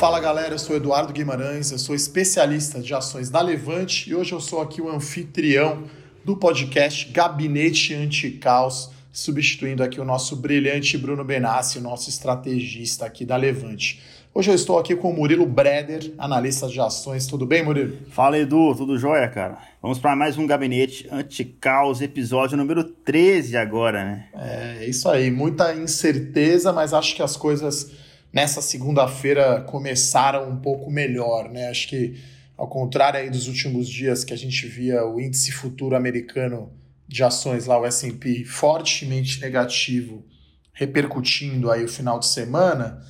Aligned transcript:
Fala 0.00 0.18
galera, 0.18 0.54
eu 0.54 0.58
sou 0.58 0.74
Eduardo 0.74 1.12
Guimarães, 1.12 1.70
eu 1.70 1.78
sou 1.78 1.94
especialista 1.94 2.80
de 2.80 2.94
ações 2.94 3.28
da 3.28 3.42
Levante 3.42 4.08
e 4.08 4.14
hoje 4.14 4.32
eu 4.32 4.40
sou 4.40 4.62
aqui 4.62 4.80
o 4.80 4.88
anfitrião 4.88 5.84
do 6.24 6.34
podcast 6.38 7.12
Gabinete 7.12 7.94
Anticaos, 7.94 8.90
substituindo 9.12 9.82
aqui 9.82 10.00
o 10.00 10.04
nosso 10.04 10.36
brilhante 10.36 10.96
Bruno 10.96 11.22
Benassi, 11.22 11.76
o 11.76 11.82
nosso 11.82 12.08
estrategista 12.08 13.04
aqui 13.04 13.26
da 13.26 13.36
Levante. 13.36 14.00
Hoje 14.32 14.50
eu 14.50 14.54
estou 14.54 14.78
aqui 14.78 14.96
com 14.96 15.10
o 15.10 15.14
Murilo 15.14 15.44
Breder, 15.44 16.14
analista 16.16 16.66
de 16.66 16.80
ações. 16.80 17.26
Tudo 17.26 17.44
bem, 17.44 17.62
Murilo? 17.62 17.98
Fala, 18.08 18.38
Edu. 18.38 18.74
Tudo 18.74 18.96
jóia, 18.96 19.28
cara? 19.28 19.58
Vamos 19.82 19.98
para 19.98 20.16
mais 20.16 20.38
um 20.38 20.46
Gabinete 20.46 21.06
Anticaos, 21.12 22.00
episódio 22.00 22.56
número 22.56 22.84
13 22.84 23.54
agora, 23.58 24.02
né? 24.02 24.28
É, 24.32 24.86
isso 24.86 25.10
aí. 25.10 25.30
Muita 25.30 25.74
incerteza, 25.74 26.72
mas 26.72 26.94
acho 26.94 27.14
que 27.14 27.22
as 27.22 27.36
coisas 27.36 27.90
nessa 28.32 28.62
segunda-feira 28.62 29.60
começaram 29.62 30.48
um 30.48 30.56
pouco 30.56 30.90
melhor, 30.90 31.48
né? 31.48 31.68
Acho 31.68 31.88
que, 31.88 32.20
ao 32.56 32.68
contrário 32.68 33.20
aí 33.20 33.30
dos 33.30 33.48
últimos 33.48 33.88
dias 33.88 34.24
que 34.24 34.32
a 34.32 34.36
gente 34.36 34.66
via 34.66 35.04
o 35.04 35.20
índice 35.20 35.52
futuro 35.52 35.96
americano 35.96 36.72
de 37.06 37.24
ações 37.24 37.66
lá, 37.66 37.78
o 37.78 37.86
S&P, 37.86 38.44
fortemente 38.44 39.40
negativo, 39.40 40.24
repercutindo 40.72 41.70
aí 41.70 41.84
o 41.84 41.88
final 41.88 42.18
de 42.18 42.26
semana 42.26 43.02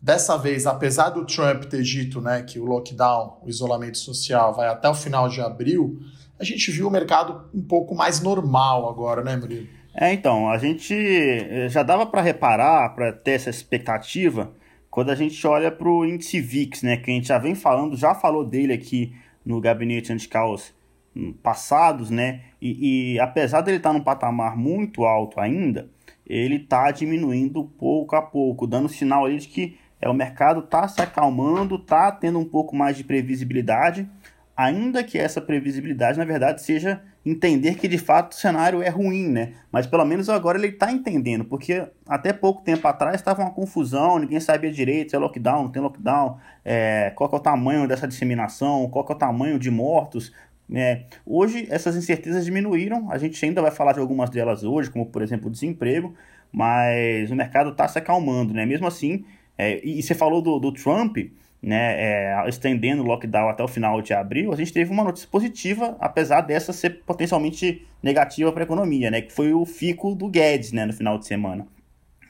Dessa 0.00 0.36
vez, 0.36 0.64
apesar 0.64 1.10
do 1.10 1.26
Trump 1.26 1.64
ter 1.64 1.82
dito 1.82 2.20
né, 2.20 2.42
que 2.42 2.60
o 2.60 2.64
lockdown, 2.64 3.40
o 3.42 3.48
isolamento 3.48 3.98
social, 3.98 4.54
vai 4.54 4.68
até 4.68 4.88
o 4.88 4.94
final 4.94 5.28
de 5.28 5.40
abril, 5.40 6.00
a 6.38 6.44
gente 6.44 6.70
viu 6.70 6.86
o 6.86 6.90
mercado 6.90 7.48
um 7.52 7.62
pouco 7.62 7.96
mais 7.96 8.20
normal 8.20 8.88
agora, 8.88 9.24
né, 9.24 9.36
Murilo? 9.36 9.66
É, 10.00 10.12
então, 10.12 10.48
a 10.48 10.56
gente 10.58 10.94
eh, 10.94 11.68
já 11.68 11.82
dava 11.82 12.06
para 12.06 12.22
reparar, 12.22 12.94
para 12.94 13.12
ter 13.12 13.32
essa 13.32 13.50
expectativa, 13.50 14.52
quando 14.88 15.10
a 15.10 15.14
gente 15.16 15.44
olha 15.44 15.72
para 15.72 15.88
o 15.88 16.06
índice 16.06 16.40
VIX, 16.40 16.82
né, 16.84 16.96
que 16.98 17.10
a 17.10 17.14
gente 17.14 17.26
já 17.26 17.36
vem 17.36 17.56
falando, 17.56 17.96
já 17.96 18.14
falou 18.14 18.44
dele 18.44 18.72
aqui 18.72 19.12
no 19.44 19.60
gabinete 19.60 20.12
anticaos 20.12 20.72
hum, 21.16 21.34
passados, 21.42 22.10
né, 22.10 22.42
e, 22.62 23.14
e 23.14 23.20
apesar 23.20 23.60
dele 23.60 23.78
estar 23.78 23.90
tá 23.90 23.92
num 23.98 24.04
patamar 24.04 24.56
muito 24.56 25.04
alto 25.04 25.40
ainda, 25.40 25.90
ele 26.24 26.58
está 26.58 26.92
diminuindo 26.92 27.64
pouco 27.64 28.14
a 28.14 28.22
pouco, 28.22 28.68
dando 28.68 28.88
sinal 28.88 29.24
ali 29.24 29.38
de 29.38 29.48
que 29.48 29.78
é, 30.00 30.08
o 30.08 30.14
mercado 30.14 30.60
está 30.60 30.86
se 30.86 31.02
acalmando, 31.02 31.74
está 31.74 32.12
tendo 32.12 32.38
um 32.38 32.44
pouco 32.44 32.76
mais 32.76 32.96
de 32.96 33.02
previsibilidade, 33.02 34.08
ainda 34.56 35.02
que 35.02 35.18
essa 35.18 35.40
previsibilidade, 35.40 36.18
na 36.18 36.24
verdade, 36.24 36.62
seja 36.62 37.02
entender 37.30 37.74
que 37.74 37.86
de 37.86 37.98
fato 37.98 38.32
o 38.32 38.34
cenário 38.34 38.82
é 38.82 38.88
ruim, 38.88 39.28
né? 39.28 39.54
Mas 39.70 39.86
pelo 39.86 40.04
menos 40.04 40.28
agora 40.28 40.58
ele 40.58 40.68
está 40.68 40.90
entendendo, 40.90 41.44
porque 41.44 41.86
até 42.06 42.32
pouco 42.32 42.62
tempo 42.62 42.86
atrás 42.86 43.16
estava 43.16 43.42
uma 43.42 43.50
confusão, 43.50 44.18
ninguém 44.18 44.40
sabia 44.40 44.70
direito 44.70 45.10
se 45.10 45.16
é 45.16 45.18
lockdown, 45.18 45.64
não 45.64 45.70
tem 45.70 45.82
lockdown, 45.82 46.38
é, 46.64 47.12
qual 47.14 47.30
é 47.32 47.36
o 47.36 47.40
tamanho 47.40 47.86
dessa 47.86 48.08
disseminação, 48.08 48.88
qual 48.88 49.06
é 49.08 49.12
o 49.12 49.14
tamanho 49.14 49.58
de 49.58 49.70
mortos. 49.70 50.32
É, 50.72 51.04
hoje 51.24 51.66
essas 51.70 51.96
incertezas 51.96 52.44
diminuíram, 52.44 53.10
a 53.10 53.18
gente 53.18 53.42
ainda 53.44 53.62
vai 53.62 53.70
falar 53.70 53.92
de 53.92 54.00
algumas 54.00 54.30
delas 54.30 54.64
hoje, 54.64 54.90
como 54.90 55.06
por 55.06 55.22
exemplo 55.22 55.48
o 55.48 55.50
desemprego, 55.50 56.14
mas 56.52 57.30
o 57.30 57.36
mercado 57.36 57.70
está 57.70 57.86
se 57.88 57.98
acalmando, 57.98 58.54
né? 58.54 58.64
Mesmo 58.64 58.86
assim, 58.86 59.24
é, 59.56 59.80
e, 59.84 60.02
você 60.02 60.14
falou 60.14 60.40
do, 60.40 60.58
do 60.58 60.72
Trump, 60.72 61.18
né, 61.62 61.94
é, 61.98 62.48
estendendo 62.48 63.02
o 63.02 63.06
lockdown 63.06 63.48
até 63.48 63.62
o 63.62 63.68
final 63.68 64.00
de 64.00 64.12
abril, 64.12 64.52
a 64.52 64.56
gente 64.56 64.72
teve 64.72 64.90
uma 64.90 65.04
notícia 65.04 65.28
positiva, 65.28 65.96
apesar 66.00 66.42
dessa 66.42 66.72
ser 66.72 67.02
potencialmente 67.04 67.86
negativa 68.02 68.52
para 68.52 68.62
a 68.62 68.66
economia, 68.66 69.10
né, 69.10 69.20
que 69.20 69.32
foi 69.32 69.52
o 69.52 69.64
fico 69.64 70.14
do 70.14 70.28
Guedes 70.28 70.72
né, 70.72 70.86
no 70.86 70.92
final 70.92 71.18
de 71.18 71.26
semana. 71.26 71.66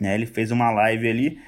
Né, 0.01 0.15
ele 0.15 0.27
fez 0.27 0.51
uma 0.51 0.71
live 0.71 1.09
ali. 1.09 1.39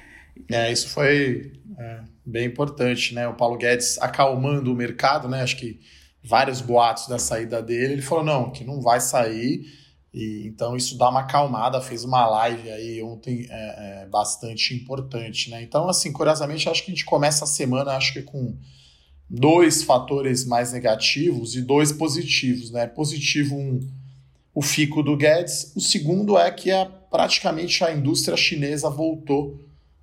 É, 0.49 0.71
isso 0.71 0.89
foi 0.89 1.53
é, 1.77 1.99
bem 2.25 2.47
importante, 2.47 3.13
né? 3.13 3.27
O 3.27 3.33
Paulo 3.33 3.57
Guedes 3.57 3.97
acalmando 3.99 4.71
o 4.71 4.75
mercado, 4.75 5.27
né? 5.27 5.41
Acho 5.41 5.57
que 5.57 5.79
vários 6.23 6.61
boatos 6.61 7.07
da 7.07 7.19
saída 7.19 7.61
dele. 7.61 7.93
Ele 7.93 8.01
falou: 8.01 8.23
não, 8.23 8.51
que 8.51 8.63
não 8.63 8.81
vai 8.81 8.99
sair 8.99 9.65
e, 10.13 10.45
então 10.45 10.75
isso 10.75 10.97
dá 10.97 11.09
uma 11.09 11.21
acalmada, 11.21 11.79
fez 11.81 12.03
uma 12.03 12.25
live 12.27 12.69
aí 12.69 13.01
ontem 13.01 13.47
é, 13.49 14.03
é, 14.03 14.05
bastante 14.07 14.75
importante, 14.75 15.49
né? 15.49 15.63
Então, 15.63 15.87
assim, 15.87 16.11
curiosamente, 16.11 16.67
acho 16.67 16.83
que 16.83 16.91
a 16.91 16.93
gente 16.93 17.05
começa 17.05 17.45
a 17.45 17.47
semana, 17.47 17.93
acho 17.93 18.13
que 18.13 18.21
com 18.21 18.57
dois 19.29 19.83
fatores 19.83 20.45
mais 20.45 20.73
negativos 20.73 21.55
e 21.55 21.61
dois 21.61 21.93
positivos, 21.93 22.71
né? 22.71 22.87
Positivo 22.87 23.55
um, 23.55 23.79
o 24.53 24.61
fico 24.61 25.01
do 25.01 25.15
Guedes, 25.15 25.71
o 25.75 25.79
segundo 25.79 26.37
é 26.37 26.51
que 26.51 26.71
a, 26.71 26.85
praticamente 26.85 27.83
a 27.83 27.93
indústria 27.93 28.35
chinesa 28.35 28.89
voltou 28.89 29.59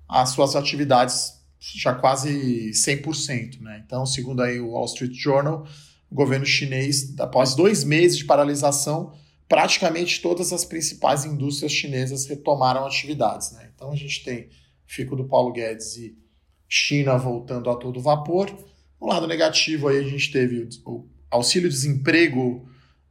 às 0.07 0.29
suas 0.29 0.55
atividades 0.55 1.39
já 1.59 1.93
quase 1.93 2.71
100%, 2.71 3.61
né? 3.61 3.83
Então, 3.85 4.05
segundo 4.07 4.41
aí 4.41 4.59
o 4.59 4.71
Wall 4.71 4.85
Street 4.85 5.13
Journal, 5.13 5.67
o 6.09 6.15
governo 6.15 6.45
chinês, 6.45 7.13
após 7.19 7.53
dois 7.53 7.83
meses 7.83 8.17
de 8.17 8.25
paralisação, 8.25 9.13
praticamente 9.49 10.21
todas 10.21 10.53
as 10.53 10.63
principais 10.63 11.25
indústrias 11.25 11.71
chinesas 11.71 12.27
retomaram 12.27 12.85
atividades. 12.85 13.51
Né? 13.51 13.71
Então 13.75 13.91
a 13.91 13.95
gente 13.95 14.23
tem 14.23 14.47
fico 14.85 15.15
do 15.15 15.27
Paulo 15.27 15.51
Guedes 15.51 15.97
e 15.97 16.17
China 16.67 17.17
voltando 17.17 17.69
a 17.69 17.75
todo 17.75 17.99
vapor. 17.99 18.49
No 19.01 19.07
lado 19.07 19.27
negativo 19.27 19.87
aí 19.87 19.97
a 19.97 20.07
gente 20.07 20.31
teve 20.31 20.69
o 20.85 21.07
auxílio-desemprego 21.31 22.69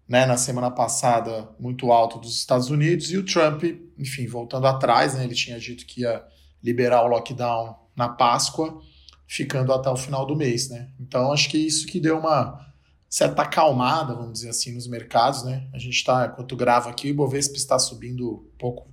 né, 0.08 0.26
na 0.26 0.36
semana 0.36 0.70
passada 0.70 1.50
muito 1.58 1.90
alto 1.92 2.18
dos 2.18 2.38
Estados 2.38 2.70
Unidos 2.70 3.10
e 3.10 3.18
o 3.18 3.24
Trump, 3.24 3.64
enfim, 3.98 4.26
voltando 4.26 4.66
atrás, 4.66 5.14
né, 5.14 5.24
ele 5.24 5.34
tinha 5.34 5.58
dito 5.58 5.84
que 5.84 6.02
ia 6.02 6.24
liberar 6.62 7.02
o 7.02 7.08
lockdown 7.08 7.76
na 7.94 8.08
Páscoa, 8.08 8.80
ficando 9.26 9.72
até 9.72 9.90
o 9.90 9.96
final 9.96 10.24
do 10.24 10.34
mês, 10.34 10.70
né? 10.70 10.90
Então 10.98 11.30
acho 11.32 11.50
que 11.50 11.58
isso 11.58 11.86
que 11.86 12.00
deu 12.00 12.18
uma 12.18 12.67
certa 13.08 13.42
acalmada, 13.42 14.14
vamos 14.14 14.34
dizer 14.34 14.50
assim, 14.50 14.72
nos 14.72 14.86
mercados, 14.86 15.42
né? 15.44 15.66
A 15.72 15.78
gente 15.78 15.94
está, 15.94 16.26
enquanto 16.26 16.56
grava 16.56 16.90
aqui, 16.90 17.08
o 17.08 17.10
Ibovespa 17.10 17.56
está 17.56 17.78
subindo 17.78 18.46
um 18.52 18.58
pouco, 18.58 18.88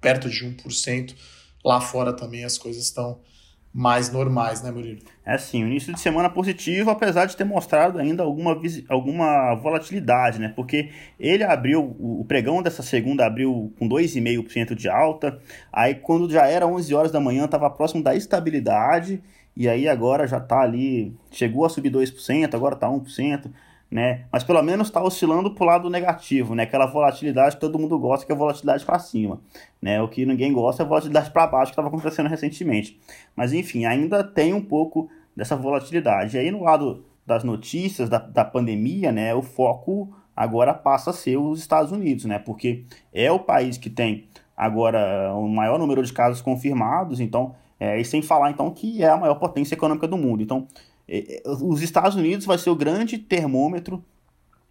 perto 0.00 0.30
de 0.30 0.44
1%. 0.44 1.14
Lá 1.64 1.80
fora 1.80 2.12
também 2.12 2.44
as 2.44 2.56
coisas 2.56 2.84
estão 2.84 3.20
mais 3.78 4.10
normais, 4.10 4.60
né, 4.60 4.72
Murilo? 4.72 4.98
É 5.24 5.38
sim, 5.38 5.60
início 5.60 5.94
de 5.94 6.00
semana 6.00 6.28
positivo, 6.28 6.90
apesar 6.90 7.26
de 7.26 7.36
ter 7.36 7.44
mostrado 7.44 7.96
ainda 7.96 8.24
alguma, 8.24 8.60
alguma 8.88 9.54
volatilidade, 9.54 10.40
né? 10.40 10.52
Porque 10.56 10.90
ele 11.18 11.44
abriu, 11.44 11.96
o 11.96 12.24
pregão 12.26 12.60
dessa 12.60 12.82
segunda 12.82 13.24
abriu 13.24 13.72
com 13.78 13.88
2,5% 13.88 14.74
de 14.74 14.88
alta, 14.88 15.38
aí 15.72 15.94
quando 15.94 16.28
já 16.28 16.44
era 16.44 16.66
11 16.66 16.92
horas 16.92 17.12
da 17.12 17.20
manhã, 17.20 17.44
estava 17.44 17.70
próximo 17.70 18.02
da 18.02 18.16
estabilidade, 18.16 19.22
e 19.56 19.68
aí 19.68 19.86
agora 19.86 20.26
já 20.26 20.38
está 20.38 20.60
ali, 20.60 21.14
chegou 21.30 21.64
a 21.64 21.68
subir 21.68 21.92
2%, 21.92 22.52
agora 22.54 22.74
está 22.74 22.88
1%, 22.88 23.48
né? 23.90 24.26
Mas 24.30 24.44
pelo 24.44 24.62
menos 24.62 24.88
está 24.88 25.02
oscilando 25.02 25.54
para 25.54 25.64
o 25.64 25.66
lado 25.66 25.90
negativo, 25.90 26.54
né? 26.54 26.64
Aquela 26.64 26.86
volatilidade 26.86 27.56
que 27.56 27.60
todo 27.60 27.78
mundo 27.78 27.98
gosta, 27.98 28.26
que 28.26 28.32
é 28.32 28.34
a 28.34 28.38
volatilidade 28.38 28.84
para 28.84 28.98
cima, 28.98 29.40
né? 29.80 30.00
O 30.02 30.08
que 30.08 30.26
ninguém 30.26 30.52
gosta 30.52 30.82
é 30.82 30.84
a 30.84 30.88
volatilidade 30.88 31.30
para 31.30 31.46
baixo, 31.46 31.70
que 31.70 31.72
estava 31.72 31.88
acontecendo 31.88 32.28
recentemente. 32.28 33.00
Mas 33.34 33.52
enfim, 33.52 33.86
ainda 33.86 34.22
tem 34.22 34.52
um 34.52 34.62
pouco 34.62 35.08
dessa 35.34 35.56
volatilidade. 35.56 36.36
E 36.36 36.40
aí 36.40 36.50
no 36.50 36.62
lado 36.62 37.04
das 37.26 37.44
notícias 37.44 38.08
da, 38.08 38.18
da 38.18 38.44
pandemia, 38.44 39.10
né? 39.10 39.34
O 39.34 39.42
foco 39.42 40.14
agora 40.36 40.74
passa 40.74 41.10
a 41.10 41.14
ser 41.14 41.36
os 41.36 41.58
Estados 41.58 41.90
Unidos, 41.90 42.26
né? 42.26 42.38
Porque 42.38 42.84
é 43.12 43.32
o 43.32 43.38
país 43.38 43.78
que 43.78 43.88
tem 43.88 44.28
agora 44.56 45.32
o 45.34 45.48
maior 45.48 45.78
número 45.78 46.02
de 46.02 46.12
casos 46.12 46.42
confirmados, 46.42 47.20
então 47.20 47.54
é, 47.80 48.00
e 48.00 48.04
sem 48.04 48.20
falar, 48.20 48.50
então, 48.50 48.70
que 48.70 49.02
é 49.02 49.08
a 49.08 49.16
maior 49.16 49.36
potência 49.36 49.74
econômica 49.74 50.08
do 50.08 50.16
mundo. 50.16 50.42
Então, 50.42 50.66
os 51.44 51.82
Estados 51.82 52.16
Unidos 52.16 52.44
vai 52.44 52.58
ser 52.58 52.70
o 52.70 52.76
grande 52.76 53.18
termômetro 53.18 54.04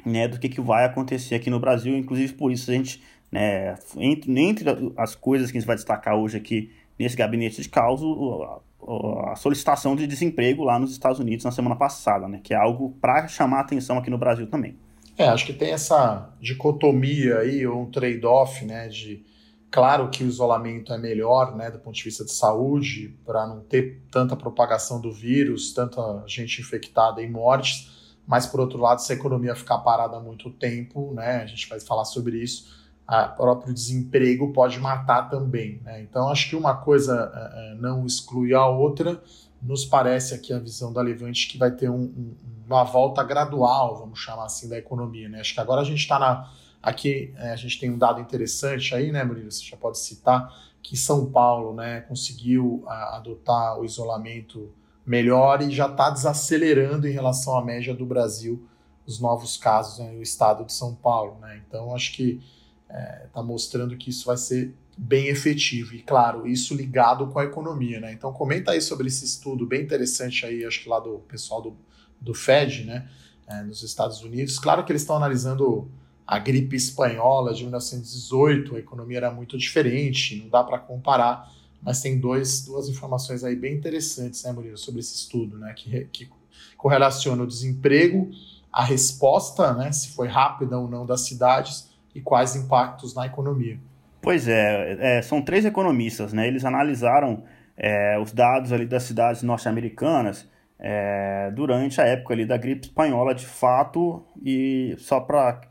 né, 0.06 0.28
do 0.28 0.40
que, 0.40 0.48
que 0.48 0.62
vai 0.62 0.86
acontecer 0.86 1.36
aqui 1.36 1.50
no 1.50 1.60
Brasil. 1.60 1.98
Inclusive, 1.98 2.34
por 2.34 2.52
isso, 2.52 2.70
a 2.70 2.74
gente, 2.74 3.02
né, 3.32 3.76
entre, 3.98 4.40
entre 4.40 4.66
as 4.96 5.16
coisas 5.16 5.52
que 5.52 5.58
a 5.58 5.60
gente 5.60 5.68
vai 5.68 5.76
destacar 5.76 6.16
hoje 6.16 6.38
aqui 6.38 6.72
nesse 6.98 7.16
gabinete 7.16 7.62
de 7.62 7.70
causa, 7.70 8.06
a, 8.06 9.32
a 9.32 9.36
solicitação 9.36 9.96
de 9.96 10.08
desemprego 10.08 10.64
lá 10.64 10.80
nos 10.80 10.92
Estados 10.92 11.20
Unidos 11.20 11.44
na 11.44 11.52
semana 11.52 11.76
passada, 11.76 12.28
né, 12.28 12.40
que 12.44 12.54
é 12.54 12.58
algo 12.58 12.96
para 13.02 13.28
chamar 13.28 13.62
atenção 13.62 13.98
aqui 13.98 14.10
no 14.10 14.18
Brasil 14.18 14.48
também. 14.48 14.76
É, 15.18 15.28
acho 15.28 15.48
que 15.48 15.54
tem 15.54 15.72
essa 15.72 16.32
dicotomia 16.40 17.40
aí, 17.40 17.66
ou 17.66 17.82
um 17.82 17.90
trade-off, 17.90 18.64
né, 18.64 18.88
de 18.88 19.26
Claro 19.70 20.10
que 20.10 20.24
o 20.24 20.28
isolamento 20.28 20.94
é 20.94 20.98
melhor, 20.98 21.56
né, 21.56 21.70
do 21.70 21.80
ponto 21.80 21.96
de 21.96 22.04
vista 22.04 22.24
de 22.24 22.32
saúde, 22.32 23.18
para 23.26 23.46
não 23.46 23.60
ter 23.62 24.02
tanta 24.10 24.36
propagação 24.36 25.02
do 25.02 25.12
vírus, 25.12 25.74
tanta 25.74 26.24
gente 26.26 26.62
infectada 26.62 27.22
e 27.22 27.30
mortes, 27.30 28.16
mas 28.26 28.46
por 28.46 28.60
outro 28.60 28.80
lado, 28.80 29.02
se 29.02 29.12
a 29.12 29.16
economia 29.16 29.56
ficar 29.56 29.80
parada 29.80 30.18
há 30.18 30.20
muito 30.20 30.50
tempo, 30.50 31.14
né, 31.14 31.42
a 31.44 31.46
gente 31.46 31.68
vai 31.68 31.80
falar 31.80 32.06
sobre 32.06 32.42
isso, 32.42 32.78
o 33.10 33.36
próprio 33.38 33.74
desemprego 33.74 34.52
pode 34.52 34.80
matar 34.80 35.30
também. 35.30 35.82
Né? 35.84 36.02
Então, 36.02 36.28
acho 36.30 36.50
que 36.50 36.56
uma 36.56 36.76
coisa 36.76 37.32
é, 37.34 37.72
é, 37.72 37.76
não 37.76 38.06
exclui 38.06 38.54
a 38.54 38.66
outra. 38.68 39.22
Nos 39.62 39.86
parece 39.86 40.36
aqui 40.36 40.52
a 40.54 40.60
visão 40.60 40.92
da 40.92 41.02
Levante 41.02 41.48
que 41.48 41.58
vai 41.58 41.72
ter 41.72 41.90
um, 41.90 42.02
um, 42.02 42.36
uma 42.66 42.84
volta 42.84 43.24
gradual, 43.24 43.98
vamos 43.98 44.20
chamar 44.20 44.46
assim, 44.46 44.68
da 44.68 44.78
economia. 44.78 45.30
Né? 45.30 45.40
Acho 45.40 45.54
que 45.54 45.60
agora 45.62 45.82
a 45.82 45.86
gente 45.86 46.00
está 46.00 46.20
na 46.20 46.52
Aqui 46.88 47.34
é, 47.36 47.52
a 47.52 47.56
gente 47.58 47.78
tem 47.82 47.92
um 47.92 47.98
dado 47.98 48.22
interessante 48.22 48.96
aí, 48.96 49.12
né, 49.12 49.22
Murilo? 49.22 49.52
Você 49.52 49.62
já 49.66 49.76
pode 49.76 50.00
citar 50.00 50.50
que 50.82 50.96
São 50.96 51.30
Paulo 51.30 51.76
né, 51.76 52.00
conseguiu 52.00 52.82
a, 52.88 53.18
adotar 53.18 53.78
o 53.78 53.84
isolamento 53.84 54.72
melhor 55.06 55.62
e 55.62 55.70
já 55.70 55.88
está 55.88 56.10
desacelerando 56.10 57.06
em 57.06 57.12
relação 57.12 57.58
à 57.58 57.66
média 57.66 57.94
do 57.94 58.06
Brasil 58.06 58.66
os 59.06 59.20
novos 59.20 59.58
casos 59.58 60.00
né, 60.00 60.14
no 60.14 60.22
estado 60.22 60.64
de 60.64 60.72
São 60.72 60.96
Paulo. 60.96 61.38
Né? 61.42 61.62
Então, 61.68 61.94
acho 61.94 62.14
que 62.14 62.42
está 62.84 62.98
é, 62.98 63.28
tá 63.34 63.44
mostrando 63.44 63.98
que 63.98 64.10
isso 64.10 64.26
vai 64.26 64.38
ser 64.38 64.74
bem 64.98 65.28
efetivo. 65.28 65.94
E, 65.94 66.02
claro, 66.02 66.48
isso 66.48 66.74
ligado 66.74 67.28
com 67.28 67.40
a 67.40 67.44
economia. 67.44 68.00
Né? 68.00 68.14
Então, 68.14 68.32
comenta 68.32 68.72
aí 68.72 68.80
sobre 68.80 69.08
esse 69.08 69.26
estudo 69.26 69.66
bem 69.66 69.82
interessante 69.82 70.46
aí, 70.46 70.64
acho 70.64 70.84
que 70.84 70.88
lá 70.88 71.02
do 71.02 71.20
pessoal 71.28 71.62
do, 71.62 71.76
do 72.22 72.34
FED, 72.34 72.86
né, 72.86 73.10
é, 73.46 73.62
nos 73.64 73.84
Estados 73.84 74.22
Unidos. 74.22 74.58
Claro 74.58 74.86
que 74.86 74.94
eles 74.94 75.02
estão 75.02 75.18
analisando 75.18 75.92
a 76.28 76.38
gripe 76.40 76.76
espanhola 76.76 77.54
de 77.54 77.62
1918, 77.64 78.76
a 78.76 78.80
economia 78.80 79.18
era 79.18 79.32
muito 79.32 79.58
diferente, 79.58 80.36
não 80.36 80.50
dá 80.50 80.62
para 80.62 80.78
comparar, 80.78 81.50
mas 81.82 82.02
tem 82.02 82.20
dois, 82.20 82.66
duas 82.66 82.90
informações 82.90 83.46
aí 83.46 83.56
bem 83.56 83.76
interessantes, 83.76 84.44
né, 84.44 84.52
Murilo, 84.52 84.78
sobre 84.78 85.00
esse 85.00 85.16
estudo, 85.16 85.58
né, 85.58 85.74
que, 85.74 86.06
que 86.12 86.30
correlaciona 86.76 87.44
o 87.44 87.48
desemprego, 87.48 88.30
a 88.74 88.84
resposta, 88.84 89.74
né, 89.74 89.90
se 89.94 90.10
foi 90.10 90.28
rápida 90.28 90.78
ou 90.78 90.90
não 90.90 91.06
das 91.06 91.22
cidades 91.22 91.90
e 92.14 92.20
quais 92.20 92.58
impactos 92.58 93.16
na 93.16 93.26
economia. 93.26 93.80
Pois 94.22 94.50
é, 94.50 95.18
é 95.18 95.22
são 95.22 95.42
três 95.42 95.64
economistas, 95.64 96.34
né, 96.34 96.46
eles 96.46 96.66
analisaram 96.66 97.46
é, 97.78 98.20
os 98.20 98.34
dados 98.34 98.74
ali 98.74 98.86
das 98.86 99.04
cidades 99.04 99.44
norte-americanas 99.44 100.46
é, 100.78 101.52
durante 101.56 102.02
a 102.02 102.04
época 102.04 102.34
ali 102.34 102.46
da 102.46 102.58
gripe 102.58 102.88
espanhola 102.88 103.34
de 103.34 103.46
fato 103.46 104.26
e 104.44 104.94
só 104.98 105.22
para 105.22 105.62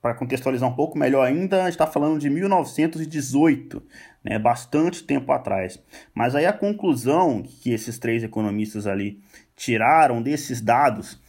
para 0.00 0.14
contextualizar 0.14 0.68
um 0.68 0.74
pouco 0.74 0.98
melhor 0.98 1.26
ainda, 1.26 1.68
está 1.68 1.86
falando 1.86 2.20
de 2.20 2.30
1918, 2.30 3.82
né, 4.22 4.38
bastante 4.38 5.02
tempo 5.02 5.32
atrás. 5.32 5.82
Mas 6.14 6.34
aí 6.34 6.46
a 6.46 6.52
conclusão 6.52 7.42
que 7.42 7.72
esses 7.72 7.98
três 7.98 8.22
economistas 8.22 8.86
ali 8.86 9.20
tiraram 9.56 10.22
desses 10.22 10.60
dados 10.60 11.20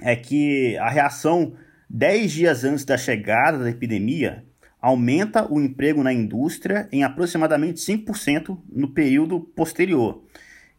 é 0.00 0.14
que 0.14 0.76
a 0.78 0.88
reação 0.88 1.54
10 1.88 2.32
dias 2.32 2.64
antes 2.64 2.84
da 2.84 2.96
chegada 2.96 3.58
da 3.58 3.70
epidemia 3.70 4.44
aumenta 4.80 5.50
o 5.50 5.60
emprego 5.60 6.02
na 6.02 6.12
indústria 6.12 6.88
em 6.92 7.02
aproximadamente 7.02 7.80
5% 7.80 8.58
no 8.70 8.88
período 8.88 9.40
posterior. 9.40 10.22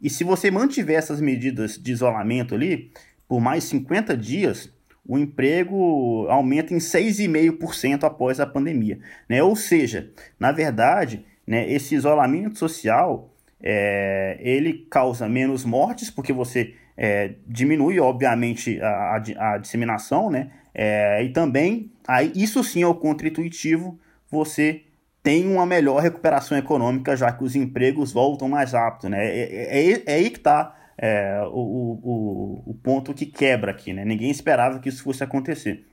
E 0.01 0.09
se 0.09 0.23
você 0.23 0.51
mantiver 0.51 0.97
essas 0.97 1.19
medidas 1.19 1.77
de 1.77 1.91
isolamento 1.91 2.55
ali 2.55 2.91
por 3.27 3.41
mais 3.41 3.63
50 3.65 4.15
dias, 4.15 4.71
o 5.07 5.17
emprego 5.17 6.27
aumenta 6.29 6.73
em 6.73 6.77
6,5% 6.77 8.03
após 8.03 8.39
a 8.39 8.45
pandemia. 8.45 8.99
Né? 9.29 9.41
Ou 9.41 9.55
seja, 9.55 10.11
na 10.39 10.51
verdade, 10.51 11.25
né, 11.45 11.71
esse 11.71 11.95
isolamento 11.95 12.57
social 12.57 13.33
é, 13.61 14.37
ele 14.39 14.85
causa 14.89 15.27
menos 15.27 15.65
mortes, 15.65 16.09
porque 16.09 16.33
você 16.33 16.73
é, 16.95 17.33
diminui, 17.47 17.99
obviamente, 17.99 18.79
a, 18.81 18.87
a, 19.37 19.53
a 19.53 19.57
disseminação, 19.57 20.29
né? 20.29 20.51
É, 20.73 21.23
e 21.23 21.29
também, 21.29 21.91
aí, 22.07 22.31
isso 22.35 22.63
sim 22.63 22.83
é 22.83 22.87
o 22.87 22.93
contra-intuitivo, 22.93 23.99
você 24.29 24.83
tem 25.23 25.47
uma 25.47 25.65
melhor 25.65 26.01
recuperação 26.01 26.57
econômica, 26.57 27.15
já 27.15 27.31
que 27.31 27.43
os 27.43 27.55
empregos 27.55 28.11
voltam 28.11 28.47
mais 28.47 28.73
rápido, 28.73 29.09
né? 29.09 29.25
É, 29.25 29.39
é, 29.39 29.91
é, 29.91 30.03
é 30.05 30.13
aí 30.13 30.29
que 30.29 30.37
está 30.37 30.76
é, 30.97 31.41
o, 31.47 31.99
o, 32.03 32.63
o 32.71 32.73
ponto 32.73 33.13
que 33.13 33.25
quebra 33.25 33.71
aqui, 33.71 33.93
né? 33.93 34.03
Ninguém 34.03 34.31
esperava 34.31 34.79
que 34.79 34.89
isso 34.89 35.03
fosse 35.03 35.23
acontecer. 35.23 35.85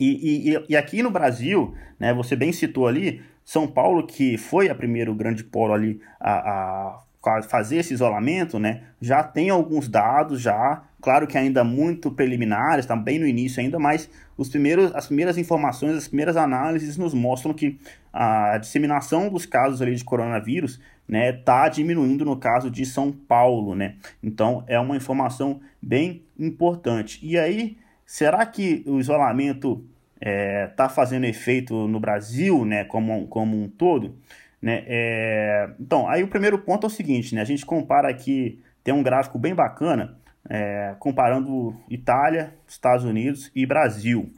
E, 0.00 0.50
e, 0.50 0.64
e 0.68 0.76
aqui 0.76 1.02
no 1.02 1.10
Brasil, 1.10 1.74
né, 1.98 2.12
você 2.12 2.34
bem 2.34 2.52
citou 2.52 2.86
ali, 2.86 3.22
São 3.44 3.66
Paulo, 3.66 4.06
que 4.06 4.36
foi 4.36 4.68
a 4.68 4.74
primeiro 4.74 5.14
grande 5.14 5.44
polo 5.44 5.72
ali 5.72 6.00
a, 6.18 6.32
a 6.32 7.00
fazer 7.48 7.76
esse 7.76 7.94
isolamento, 7.94 8.58
né, 8.58 8.82
já 9.00 9.22
tem 9.22 9.50
alguns 9.50 9.88
dados 9.88 10.40
já, 10.40 10.82
claro 11.00 11.26
que 11.26 11.36
ainda 11.38 11.64
muito 11.64 12.10
preliminares, 12.10 12.84
está 12.84 12.96
bem 12.96 13.18
no 13.18 13.26
início 13.26 13.62
ainda, 13.62 13.78
mas 13.78 14.08
os 14.36 14.48
primeiros, 14.48 14.94
as 14.94 15.06
primeiras 15.06 15.38
informações, 15.38 15.96
as 15.96 16.08
primeiras 16.08 16.36
análises 16.36 16.96
nos 16.96 17.14
mostram 17.14 17.54
que 17.54 17.78
a 18.12 18.58
disseminação 18.58 19.28
dos 19.28 19.46
casos 19.46 19.80
ali 19.80 19.94
de 19.94 20.04
coronavírus 20.04 20.80
né, 21.06 21.32
tá 21.32 21.68
diminuindo 21.68 22.24
no 22.24 22.36
caso 22.36 22.70
de 22.70 22.84
São 22.86 23.12
Paulo, 23.12 23.74
né? 23.74 23.96
Então 24.22 24.64
é 24.66 24.78
uma 24.78 24.96
informação 24.96 25.60
bem 25.80 26.24
importante. 26.38 27.18
E 27.22 27.38
aí, 27.38 27.76
será 28.06 28.44
que 28.46 28.82
o 28.86 28.98
isolamento 28.98 29.84
é, 30.20 30.68
tá 30.68 30.88
fazendo 30.88 31.24
efeito 31.24 31.86
no 31.86 32.00
Brasil, 32.00 32.64
né, 32.64 32.84
como, 32.84 33.26
como 33.28 33.62
um 33.62 33.68
todo? 33.68 34.16
Né? 34.64 34.82
É, 34.86 35.68
então, 35.78 36.08
aí 36.08 36.22
o 36.22 36.28
primeiro 36.28 36.58
ponto 36.58 36.86
é 36.86 36.88
o 36.88 36.90
seguinte, 36.90 37.34
né? 37.34 37.42
A 37.42 37.44
gente 37.44 37.66
compara 37.66 38.08
aqui, 38.08 38.62
tem 38.82 38.94
um 38.94 39.02
gráfico 39.02 39.38
bem 39.38 39.54
bacana, 39.54 40.16
é, 40.48 40.94
comparando 40.98 41.76
Itália, 41.86 42.54
Estados 42.66 43.04
Unidos 43.04 43.52
e 43.54 43.66
Brasil. 43.66 44.32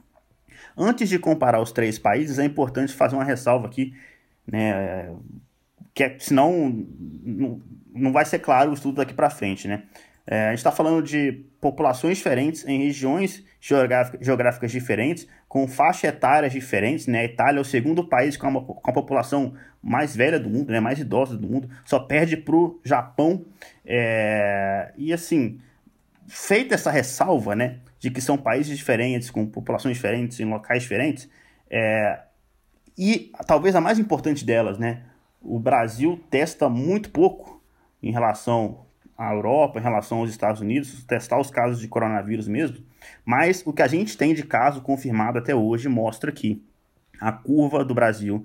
Antes 0.77 1.09
de 1.09 1.17
comparar 1.17 1.61
os 1.61 1.71
três 1.71 1.97
países, 1.97 2.41
é 2.41 2.45
importante 2.45 2.93
fazer 2.93 3.15
uma 3.15 3.23
ressalva 3.23 3.69
aqui, 3.69 3.95
né? 4.45 5.15
que 5.95 6.03
é, 6.03 6.17
senão 6.19 6.85
não, 7.95 8.13
vai 8.13 8.25
ser 8.25 8.41
claro 8.41 8.73
o 8.73 8.75
estudo 8.75 8.97
daqui 8.97 9.15
para 9.15 9.31
frente, 9.31 9.69
né? 9.69 9.85
É, 10.27 10.47
a 10.47 10.51
gente 10.51 10.59
está 10.59 10.73
falando 10.73 11.03
de 11.03 11.45
populações 11.61 12.19
diferentes 12.19 12.67
em 12.67 12.85
regiões 12.85 13.45
geográficas, 13.61 14.73
diferentes, 14.73 15.29
com 15.49 15.69
faixa 15.69 16.09
etárias 16.09 16.53
diferentes, 16.53 17.07
né? 17.07 17.21
A 17.21 17.25
Itália 17.25 17.59
é 17.59 17.61
o 17.61 17.65
segundo 17.65 18.09
país 18.09 18.37
com 18.37 18.47
a, 18.49 18.63
com 18.63 18.91
a 18.91 18.93
população 18.93 19.55
mais 19.81 20.17
velha 20.17 20.39
do 20.39 20.51
mundo, 20.51 20.73
né? 20.73 20.81
mais 20.81 20.99
idosa 20.99 21.37
do 21.37 21.47
mundo, 21.47 21.71
só 21.85 22.01
perde 22.01 22.37
para 22.37 22.57
o 22.57 22.81
Japão. 22.85 23.45
É... 23.85 24.93
E 24.97 25.13
assim, 25.13 25.61
feita 26.27 26.75
essa 26.75 26.91
ressalva, 26.91 27.55
né, 27.55 27.79
de 28.01 28.11
que 28.11 28.21
são 28.21 28.37
países 28.37 28.77
diferentes, 28.77 29.31
com 29.31 29.47
populações 29.47 29.97
diferentes, 29.97 30.41
em 30.41 30.45
locais 30.45 30.83
diferentes, 30.83 31.29
é... 31.71 32.21
e 32.99 33.33
talvez 33.47 33.77
a 33.77 33.81
mais 33.81 33.99
importante 33.99 34.45
delas, 34.45 34.77
né, 34.79 35.03
o 35.41 35.59
Brasil 35.61 36.21
testa 36.29 36.69
muito 36.69 37.11
pouco 37.11 37.63
em 38.03 38.11
relação 38.11 38.86
à 39.17 39.33
Europa, 39.33 39.79
em 39.79 39.83
relação 39.83 40.19
aos 40.19 40.31
Estados 40.31 40.61
Unidos, 40.61 41.05
testar 41.05 41.41
os 41.41 41.51
casos 41.51 41.81
de 41.81 41.89
coronavírus 41.89 42.49
mesmo, 42.49 42.79
mas 43.25 43.63
o 43.67 43.73
que 43.73 43.83
a 43.83 43.87
gente 43.87 44.17
tem 44.17 44.35
de 44.35 44.43
caso 44.43 44.81
confirmado 44.81 45.39
até 45.39 45.55
hoje 45.55 45.89
mostra 45.89 46.31
que 46.31 46.63
a 47.21 47.33
curva 47.33 47.85
do 47.85 47.95
Brasil 47.95 48.45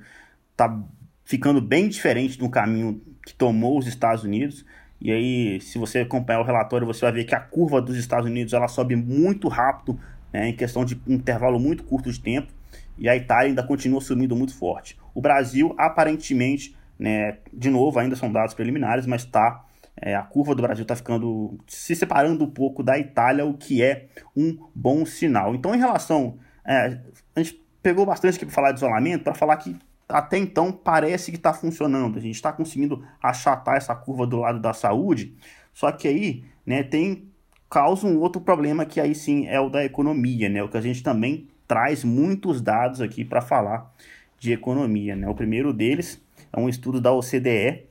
está 0.52 0.82
ficando 1.26 1.62
bem 1.62 1.88
diferente 1.88 2.38
do 2.38 2.50
caminho 2.50 3.02
que 3.26 3.34
tomou 3.34 3.78
os 3.78 3.88
Estados 3.88 4.24
Unidos. 4.24 4.66
E 5.00 5.12
aí, 5.12 5.62
se 5.62 5.78
você 5.78 6.00
acompanhar 6.00 6.40
o 6.40 6.46
relatório, 6.46 6.88
você 6.88 7.02
vai 7.02 7.12
ver 7.12 7.24
que 7.26 7.36
a 7.36 7.40
curva 7.40 7.82
dos 7.82 7.98
Estados 7.98 8.26
Unidos 8.26 8.54
ela 8.54 8.68
sobe 8.68 8.96
muito 8.96 9.48
rápido, 9.48 10.00
né, 10.32 10.50
em 10.50 10.56
questão 10.56 10.86
de 10.86 11.00
um 11.08 11.14
intervalo 11.14 11.60
muito 11.60 11.84
curto 11.84 12.12
de 12.12 12.20
tempo, 12.20 12.52
e 12.98 13.10
a 13.10 13.16
Itália 13.16 13.50
ainda 13.50 13.64
continua 13.64 14.00
subindo 14.00 14.36
muito 14.36 14.56
forte. 14.56 14.98
O 15.14 15.22
Brasil, 15.22 15.74
aparentemente, 15.78 16.76
né? 17.02 17.40
De 17.52 17.72
novo, 17.72 17.98
ainda 17.98 18.16
são 18.16 18.32
dados 18.32 18.54
preliminares, 18.54 19.08
mas 19.08 19.26
tá, 19.26 19.66
é, 20.02 20.16
a 20.16 20.24
curva 20.24 20.56
do 20.56 20.64
Brasil 20.64 20.82
está 20.82 20.96
ficando 20.96 21.60
se 21.68 21.96
separando 21.96 22.44
um 22.44 22.50
pouco 22.50 22.82
da 22.82 22.98
Itália, 22.98 23.46
o 23.46 23.54
que 23.54 23.84
é 23.84 24.08
um 24.36 24.58
bom 24.74 25.06
sinal. 25.06 25.54
Então, 25.54 25.76
em 25.76 25.78
relação. 25.78 26.38
É, 26.66 27.00
a 27.36 27.42
gente 27.42 27.64
pegou 27.82 28.06
bastante 28.06 28.36
aqui 28.36 28.46
para 28.46 28.54
falar 28.54 28.72
de 28.72 28.78
isolamento, 28.78 29.24
para 29.24 29.34
falar 29.34 29.58
que 29.58 29.76
até 30.08 30.38
então 30.38 30.72
parece 30.72 31.32
que 31.32 31.38
está 31.38 31.54
funcionando. 31.54 32.18
A 32.18 32.22
gente 32.22 32.36
está 32.36 32.52
conseguindo 32.52 33.06
achatar 33.22 33.76
essa 33.78 33.96
curva 33.96 34.28
do 34.28 34.38
lado 34.38 34.60
da 34.60 34.74
saúde, 34.74 35.36
só 35.74 35.92
que 35.92 36.08
aí 36.08 36.44
né, 36.66 36.84
tem 36.84 37.30
causa 37.70 38.06
um 38.06 38.20
outro 38.20 38.42
problema 38.42 38.86
que 38.86 39.00
aí 39.00 39.16
sim 39.16 39.48
é 39.48 39.60
o 39.60 39.70
da 39.70 39.84
economia, 39.86 40.50
né? 40.50 40.62
O 40.62 40.68
que 40.68 40.78
a 40.78 40.82
gente 40.82 41.02
também 41.02 41.48
traz 41.68 42.04
muitos 42.04 42.62
dados 42.62 43.00
aqui 43.00 43.24
para 43.24 43.42
falar 43.42 43.90
de 44.38 44.52
economia, 44.52 45.16
né? 45.16 45.28
O 45.30 45.34
primeiro 45.34 45.72
deles 45.72 46.22
é 46.52 46.60
um 46.60 46.68
estudo 46.68 47.00
da 47.00 47.14
OCDE 47.14 47.86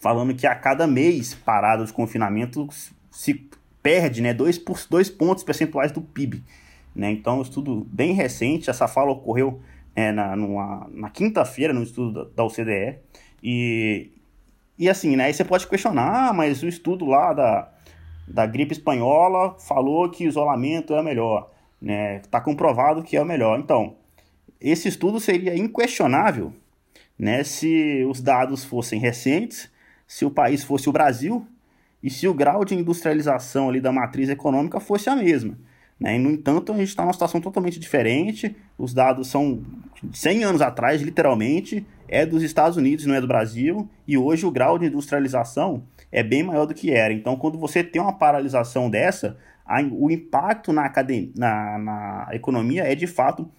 falando 0.00 0.34
que 0.34 0.46
a 0.46 0.54
cada 0.54 0.86
mês 0.86 1.34
parado 1.34 1.84
de 1.84 1.92
confinamento 1.92 2.68
se 3.10 3.48
perde 3.82 4.20
né, 4.20 4.34
dois, 4.34 4.60
dois 4.88 5.08
pontos 5.08 5.44
percentuais 5.44 5.92
do 5.92 6.00
PIB. 6.00 6.42
Né? 6.94 7.10
Então, 7.10 7.38
um 7.38 7.42
estudo 7.42 7.86
bem 7.90 8.12
recente, 8.12 8.70
essa 8.70 8.88
fala 8.88 9.12
ocorreu 9.12 9.60
é, 9.94 10.12
na, 10.12 10.36
na 10.36 11.10
quinta-feira 11.10 11.72
no 11.72 11.82
estudo 11.82 12.30
da, 12.34 12.44
OCDE. 12.44 12.98
E, 13.42 14.10
e 14.78 14.88
assim, 14.88 15.16
né, 15.16 15.24
aí 15.24 15.34
você 15.34 15.44
pode 15.44 15.66
questionar, 15.66 16.28
ah, 16.28 16.32
mas 16.32 16.62
o 16.62 16.68
estudo 16.68 17.04
lá 17.06 17.32
da, 17.32 17.72
da 18.26 18.46
gripe 18.46 18.72
espanhola 18.72 19.58
falou 19.58 20.10
que 20.10 20.24
isolamento 20.24 20.94
é 20.94 21.02
melhor. 21.02 21.50
Né? 21.80 22.16
Está 22.16 22.40
comprovado 22.40 23.02
que 23.02 23.16
é 23.16 23.22
o 23.22 23.26
melhor. 23.26 23.58
Então, 23.58 23.96
esse 24.60 24.88
estudo 24.88 25.20
seria 25.20 25.56
inquestionável 25.56 26.52
né, 27.18 27.44
se 27.44 28.04
os 28.08 28.20
dados 28.20 28.64
fossem 28.64 28.98
recentes, 28.98 29.70
se 30.06 30.24
o 30.24 30.30
país 30.30 30.62
fosse 30.62 30.88
o 30.88 30.92
Brasil 30.92 31.46
e 32.02 32.10
se 32.10 32.28
o 32.28 32.34
grau 32.34 32.64
de 32.64 32.74
industrialização 32.74 33.68
ali 33.68 33.80
da 33.80 33.92
matriz 33.92 34.28
econômica 34.28 34.78
fosse 34.78 35.08
a 35.08 35.16
mesma. 35.16 35.58
Né? 35.98 36.16
E, 36.16 36.18
no 36.18 36.30
entanto, 36.30 36.72
a 36.72 36.76
gente 36.76 36.88
está 36.88 37.02
numa 37.02 37.12
situação 37.12 37.40
totalmente 37.40 37.80
diferente, 37.80 38.54
os 38.78 38.92
dados 38.92 39.28
são 39.28 39.62
100 40.12 40.44
anos 40.44 40.60
atrás, 40.60 41.00
literalmente, 41.00 41.86
é 42.06 42.24
dos 42.24 42.42
Estados 42.42 42.76
Unidos, 42.76 43.06
não 43.06 43.14
é 43.14 43.20
do 43.20 43.26
Brasil, 43.26 43.88
e 44.06 44.16
hoje 44.16 44.46
o 44.46 44.50
grau 44.50 44.78
de 44.78 44.86
industrialização 44.86 45.84
é 46.12 46.22
bem 46.22 46.42
maior 46.42 46.66
do 46.66 46.74
que 46.74 46.92
era. 46.92 47.12
Então, 47.12 47.36
quando 47.36 47.58
você 47.58 47.82
tem 47.82 48.00
uma 48.00 48.12
paralisação 48.12 48.88
dessa, 48.88 49.36
a, 49.64 49.82
o 49.82 50.10
impacto 50.10 50.72
na, 50.72 50.84
academia, 50.84 51.30
na, 51.34 51.78
na 51.78 52.28
economia 52.32 52.84
é 52.84 52.94
de 52.94 53.06
fato 53.06 53.50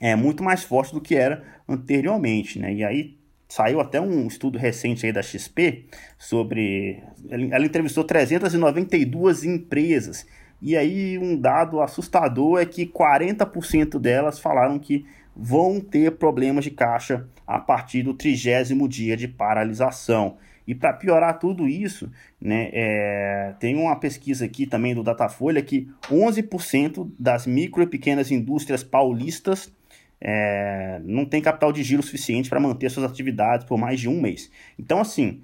é 0.00 0.14
muito 0.14 0.42
mais 0.42 0.62
forte 0.62 0.92
do 0.92 1.00
que 1.00 1.14
era 1.14 1.42
anteriormente, 1.68 2.58
né? 2.58 2.74
E 2.74 2.84
aí 2.84 3.16
saiu 3.48 3.80
até 3.80 4.00
um 4.00 4.26
estudo 4.26 4.58
recente 4.58 5.06
aí 5.06 5.12
da 5.12 5.22
XP 5.22 5.84
sobre 6.18 7.02
ela 7.28 7.64
entrevistou 7.64 8.04
392 8.04 9.44
empresas. 9.44 10.26
E 10.60 10.76
aí 10.76 11.18
um 11.18 11.38
dado 11.38 11.80
assustador 11.80 12.60
é 12.60 12.66
que 12.66 12.86
40% 12.86 13.98
delas 13.98 14.38
falaram 14.38 14.78
que 14.78 15.06
vão 15.34 15.80
ter 15.80 16.12
problemas 16.12 16.64
de 16.64 16.70
caixa 16.70 17.28
a 17.46 17.58
partir 17.58 18.02
do 18.02 18.14
trigésimo 18.14 18.88
dia 18.88 19.16
de 19.16 19.28
paralisação. 19.28 20.38
E 20.66 20.74
para 20.74 20.92
piorar 20.92 21.38
tudo 21.38 21.68
isso, 21.68 22.10
né, 22.40 22.70
é, 22.72 23.54
tem 23.60 23.76
uma 23.76 23.94
pesquisa 23.94 24.46
aqui 24.46 24.66
também 24.66 24.94
do 24.94 25.04
Datafolha 25.04 25.62
que 25.62 25.88
11% 26.10 27.08
das 27.18 27.46
micro 27.46 27.82
e 27.82 27.86
pequenas 27.86 28.32
indústrias 28.32 28.82
paulistas 28.82 29.72
é, 30.20 31.00
não 31.04 31.24
tem 31.24 31.42
capital 31.42 31.72
de 31.72 31.82
giro 31.82 32.02
suficiente 32.02 32.48
para 32.48 32.60
manter 32.60 32.90
suas 32.90 33.10
atividades 33.10 33.66
por 33.66 33.78
mais 33.78 34.00
de 34.00 34.08
um 34.08 34.20
mês. 34.20 34.50
Então, 34.78 35.00
assim, 35.00 35.42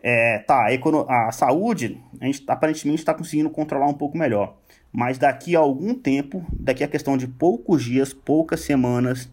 é, 0.00 0.38
tá, 0.38 0.66
a, 1.08 1.28
a, 1.28 1.32
saúde, 1.32 2.00
a 2.20 2.26
gente 2.26 2.42
aparentemente 2.46 3.00
está 3.00 3.12
conseguindo 3.12 3.50
controlar 3.50 3.86
um 3.86 3.94
pouco 3.94 4.16
melhor. 4.16 4.56
Mas 4.92 5.18
daqui 5.18 5.54
a 5.54 5.58
algum 5.58 5.94
tempo, 5.94 6.44
daqui 6.52 6.82
a 6.82 6.88
questão 6.88 7.16
de 7.16 7.26
poucos 7.26 7.84
dias, 7.84 8.12
poucas 8.12 8.60
semanas, 8.60 9.30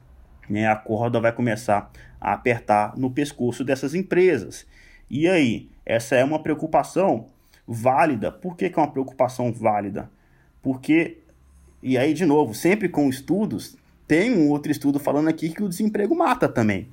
né, 0.50 0.68
a 0.68 0.76
corda 0.76 1.20
vai 1.20 1.32
começar 1.32 1.92
a 2.20 2.34
apertar 2.34 2.98
no 2.98 3.10
pescoço 3.10 3.64
dessas 3.64 3.96
empresas. 3.96 4.66
E 5.10 5.28
aí, 5.28 5.70
essa 5.86 6.16
é 6.16 6.24
uma 6.24 6.40
preocupação 6.40 7.28
válida. 7.68 8.32
Por 8.32 8.58
que, 8.58 8.70
que 8.70 8.78
é 8.78 8.82
uma 8.82 8.92
preocupação 8.92 9.52
válida? 9.52 10.10
Porque, 10.62 11.20
e 11.82 11.98
aí 11.98 12.14
de 12.14 12.26
novo, 12.26 12.54
sempre 12.54 12.90
com 12.90 13.08
estudos, 13.10 13.78
tem 14.08 14.34
um 14.36 14.50
outro 14.50 14.72
estudo 14.72 15.00
falando 15.00 15.28
aqui 15.28 15.50
que 15.50 15.64
o 15.64 15.70
desemprego 15.70 16.16
mata 16.16 16.48
também, 16.48 16.88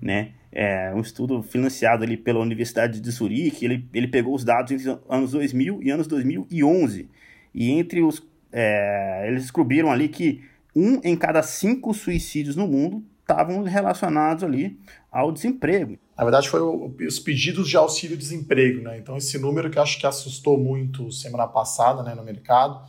né? 0.00 0.32
É 0.50 0.92
um 0.94 1.00
estudo 1.00 1.42
financiado 1.42 2.02
ali 2.02 2.16
pela 2.16 2.40
Universidade 2.40 3.00
de 3.00 3.10
Zurique, 3.10 3.64
ele, 3.64 3.86
ele 3.92 4.08
pegou 4.08 4.34
os 4.34 4.42
dados 4.42 4.72
entre 4.72 4.98
anos 5.08 5.32
2000 5.32 5.82
e 5.82 5.90
anos 5.90 6.06
2011, 6.06 7.08
e 7.54 7.70
entre 7.70 8.02
os... 8.02 8.26
É, 8.52 9.26
eles 9.28 9.42
descobriram 9.42 9.92
ali 9.92 10.08
que 10.08 10.42
um 10.74 11.00
em 11.04 11.16
cada 11.16 11.42
cinco 11.42 11.92
suicídios 11.92 12.56
no 12.56 12.66
mundo 12.66 13.04
estavam 13.20 13.62
relacionados 13.64 14.44
ali 14.44 14.78
ao 15.10 15.32
desemprego. 15.32 15.98
Na 16.16 16.24
verdade, 16.24 16.48
foi 16.48 16.60
o, 16.60 16.94
os 17.06 17.18
pedidos 17.18 17.68
de 17.68 17.76
auxílio-desemprego, 17.76 18.82
né? 18.82 18.98
Então, 18.98 19.16
esse 19.16 19.38
número 19.38 19.68
que 19.68 19.78
acho 19.78 19.98
que 19.98 20.06
assustou 20.06 20.56
muito 20.56 21.10
semana 21.10 21.46
passada 21.46 22.02
né, 22.02 22.14
no 22.14 22.22
mercado, 22.22 22.80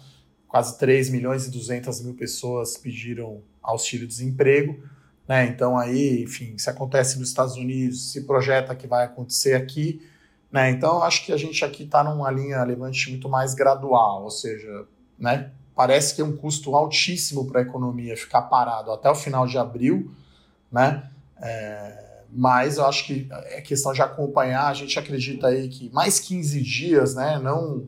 quase 0.48 0.78
3 0.78 1.10
milhões 1.10 1.46
e 1.46 1.52
200 1.52 2.02
mil 2.02 2.14
pessoas 2.14 2.78
pediram 2.78 3.42
auxílio-desemprego, 3.62 4.82
né? 5.28 5.46
Então, 5.48 5.78
aí, 5.78 6.24
enfim, 6.24 6.58
se 6.58 6.70
acontece 6.70 7.20
nos 7.20 7.30
Estados 7.30 7.56
Unidos, 7.56 8.12
se 8.12 8.22
projeta 8.22 8.74
que 8.76 8.88
vai 8.88 9.06
acontecer 9.06 9.56
aqui, 9.56 10.02
né? 10.52 10.70
Então, 10.70 11.04
acho 11.04 11.26
que 11.26 11.34
a 11.34 11.38
gente 11.38 11.64
aqui 11.66 11.84
está 11.84 12.04
numa 12.04 12.32
linha 12.32 12.64
levante 12.64 13.10
muito 13.10 13.28
mais 13.28 13.54
gradual, 13.54 14.24
ou 14.24 14.32
seja, 14.32 14.86
né? 15.20 15.52
Parece 15.76 16.16
que 16.16 16.22
é 16.22 16.24
um 16.24 16.36
custo 16.36 16.76
altíssimo 16.76 17.46
para 17.46 17.60
a 17.60 17.64
economia 17.64 18.16
ficar 18.18 18.44
parado 18.44 18.92
até 18.92 19.10
o 19.10 19.16
final 19.16 19.46
de 19.46 19.58
abril, 19.58 20.12
né? 20.72 21.10
É, 21.40 22.24
mas 22.32 22.78
eu 22.78 22.86
acho 22.86 23.06
que 23.06 23.28
é 23.32 23.62
questão 23.62 23.94
de 23.94 24.02
acompanhar. 24.02 24.68
A 24.68 24.74
gente 24.74 24.98
acredita 24.98 25.48
aí 25.48 25.68
que 25.68 25.90
mais 25.94 26.20
15 26.20 26.62
dias, 26.62 27.16
né? 27.16 27.40
Não 27.40 27.86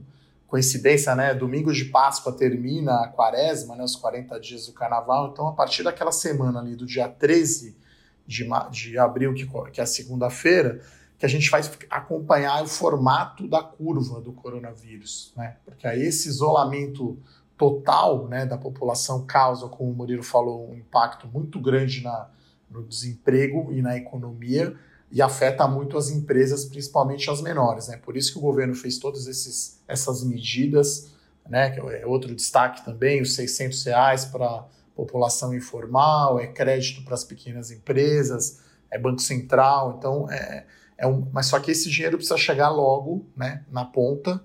coincidência, 0.50 1.15
né? 1.15 1.34
Domingo 1.34 1.72
de 1.72 1.86
Páscoa 1.86 2.34
termina 2.34 3.03
a 3.03 3.08
quaresma, 3.08 3.75
né? 3.75 3.84
Os 3.84 3.96
40 3.96 4.39
dias 4.39 4.65
do 4.65 4.74
carnaval. 4.74 5.29
Então, 5.32 5.48
a 5.48 5.53
partir 5.53 5.84
daquela 5.84 6.12
semana 6.12 6.60
ali, 6.60 6.75
do 6.75 6.86
dia 6.86 7.08
13 7.08 7.77
de, 8.25 8.48
de 8.72 8.98
abril, 8.98 9.34
que, 9.34 9.48
que 9.72 9.79
é 9.79 9.84
a 9.84 9.88
segunda-feira, 9.88 10.82
que 11.20 11.25
a 11.25 11.29
gente 11.29 11.50
vai 11.51 11.62
acompanhar 11.89 12.63
o 12.63 12.68
formato 12.68 13.48
da 13.48 13.62
curva 13.62 14.20
do 14.20 14.34
coronavírus, 14.34 15.32
né? 15.38 15.58
Porque 15.63 15.86
aí 15.86 16.01
esse 16.01 16.27
isolamento 16.27 17.18
total 17.56 18.27
né, 18.27 18.46
da 18.46 18.58
população 18.58 19.25
causa, 19.25 19.68
como 19.68 19.91
o 19.91 19.94
Murilo 19.94 20.24
falou, 20.24 20.72
um 20.72 20.75
impacto 20.75 21.27
muito 21.27 21.60
grande 21.60 22.01
na, 22.01 22.29
no 22.72 22.84
desemprego 22.84 23.72
e 23.72 23.82
na 23.82 23.98
economia 23.98 24.75
e 25.12 25.22
afeta 25.22 25.68
muito 25.68 25.98
as 25.98 26.10
empresas, 26.10 26.66
principalmente 26.66 27.30
as 27.30 27.42
menores. 27.42 27.88
Né? 27.88 27.98
Por 27.98 28.16
isso 28.16 28.32
que 28.32 28.38
o 28.38 28.42
governo 28.42 28.75
fez 28.75 28.98
todas 28.98 29.28
esses, 29.28 29.82
essas 29.88 30.24
medidas, 30.24 31.12
né? 31.48 31.72
que 31.72 31.80
é 31.80 32.06
outro 32.06 32.36
destaque 32.36 32.86
também, 32.86 33.22
os 33.22 33.36
600 33.36 33.84
reais 33.86 34.25
para 34.25 34.66
população 34.96 35.54
informal, 35.56 36.39
é 36.39 36.48
crédito 36.48 37.04
para 37.04 37.13
as 37.13 37.24
pequenas 37.24 37.72
empresas, 37.72 38.60
é 38.92 39.00
Banco 39.00 39.22
Central, 39.22 39.96
então 39.98 40.30
é, 40.30 40.66
é 40.98 41.08
um, 41.08 41.25
mas 41.32 41.46
só 41.46 41.60
que 41.60 41.72
esse 41.72 41.89
dinheiro 41.89 42.18
precisa 42.18 42.38
chegar 42.38 42.70
logo 42.70 43.25
né, 43.36 43.63
na 43.72 43.86
ponta, 43.86 44.44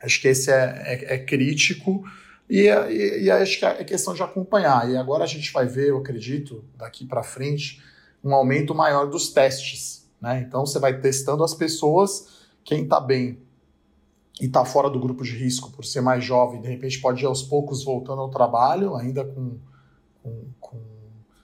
acho 0.00 0.20
que 0.20 0.28
esse 0.28 0.52
é, 0.52 0.82
é, 0.84 1.14
é 1.14 1.18
crítico, 1.18 2.04
e, 2.48 2.68
e, 2.68 3.24
e, 3.24 3.30
acho 3.30 3.58
que 3.58 3.64
é 3.64 3.82
questão 3.82 4.14
de 4.14 4.22
acompanhar. 4.22 4.88
E 4.88 4.96
agora 4.96 5.24
a 5.24 5.26
gente 5.26 5.52
vai 5.52 5.66
ver, 5.66 5.88
eu 5.88 5.98
acredito, 5.98 6.64
daqui 6.76 7.04
para 7.04 7.24
frente, 7.24 7.82
um 8.26 8.34
aumento 8.34 8.74
maior 8.74 9.06
dos 9.06 9.28
testes. 9.28 10.04
Né? 10.20 10.44
Então 10.46 10.66
você 10.66 10.80
vai 10.80 11.00
testando 11.00 11.44
as 11.44 11.54
pessoas, 11.54 12.44
quem 12.64 12.82
está 12.82 12.98
bem 12.98 13.38
e 14.40 14.46
está 14.46 14.64
fora 14.64 14.90
do 14.90 14.98
grupo 14.98 15.22
de 15.22 15.30
risco 15.30 15.70
por 15.70 15.84
ser 15.84 16.00
mais 16.00 16.24
jovem, 16.24 16.60
de 16.60 16.68
repente 16.68 17.00
pode 17.00 17.22
ir 17.22 17.26
aos 17.26 17.42
poucos 17.42 17.84
voltando 17.84 18.20
ao 18.20 18.28
trabalho, 18.28 18.96
ainda 18.96 19.24
com, 19.24 19.58
com, 20.22 20.44
com 20.58 20.78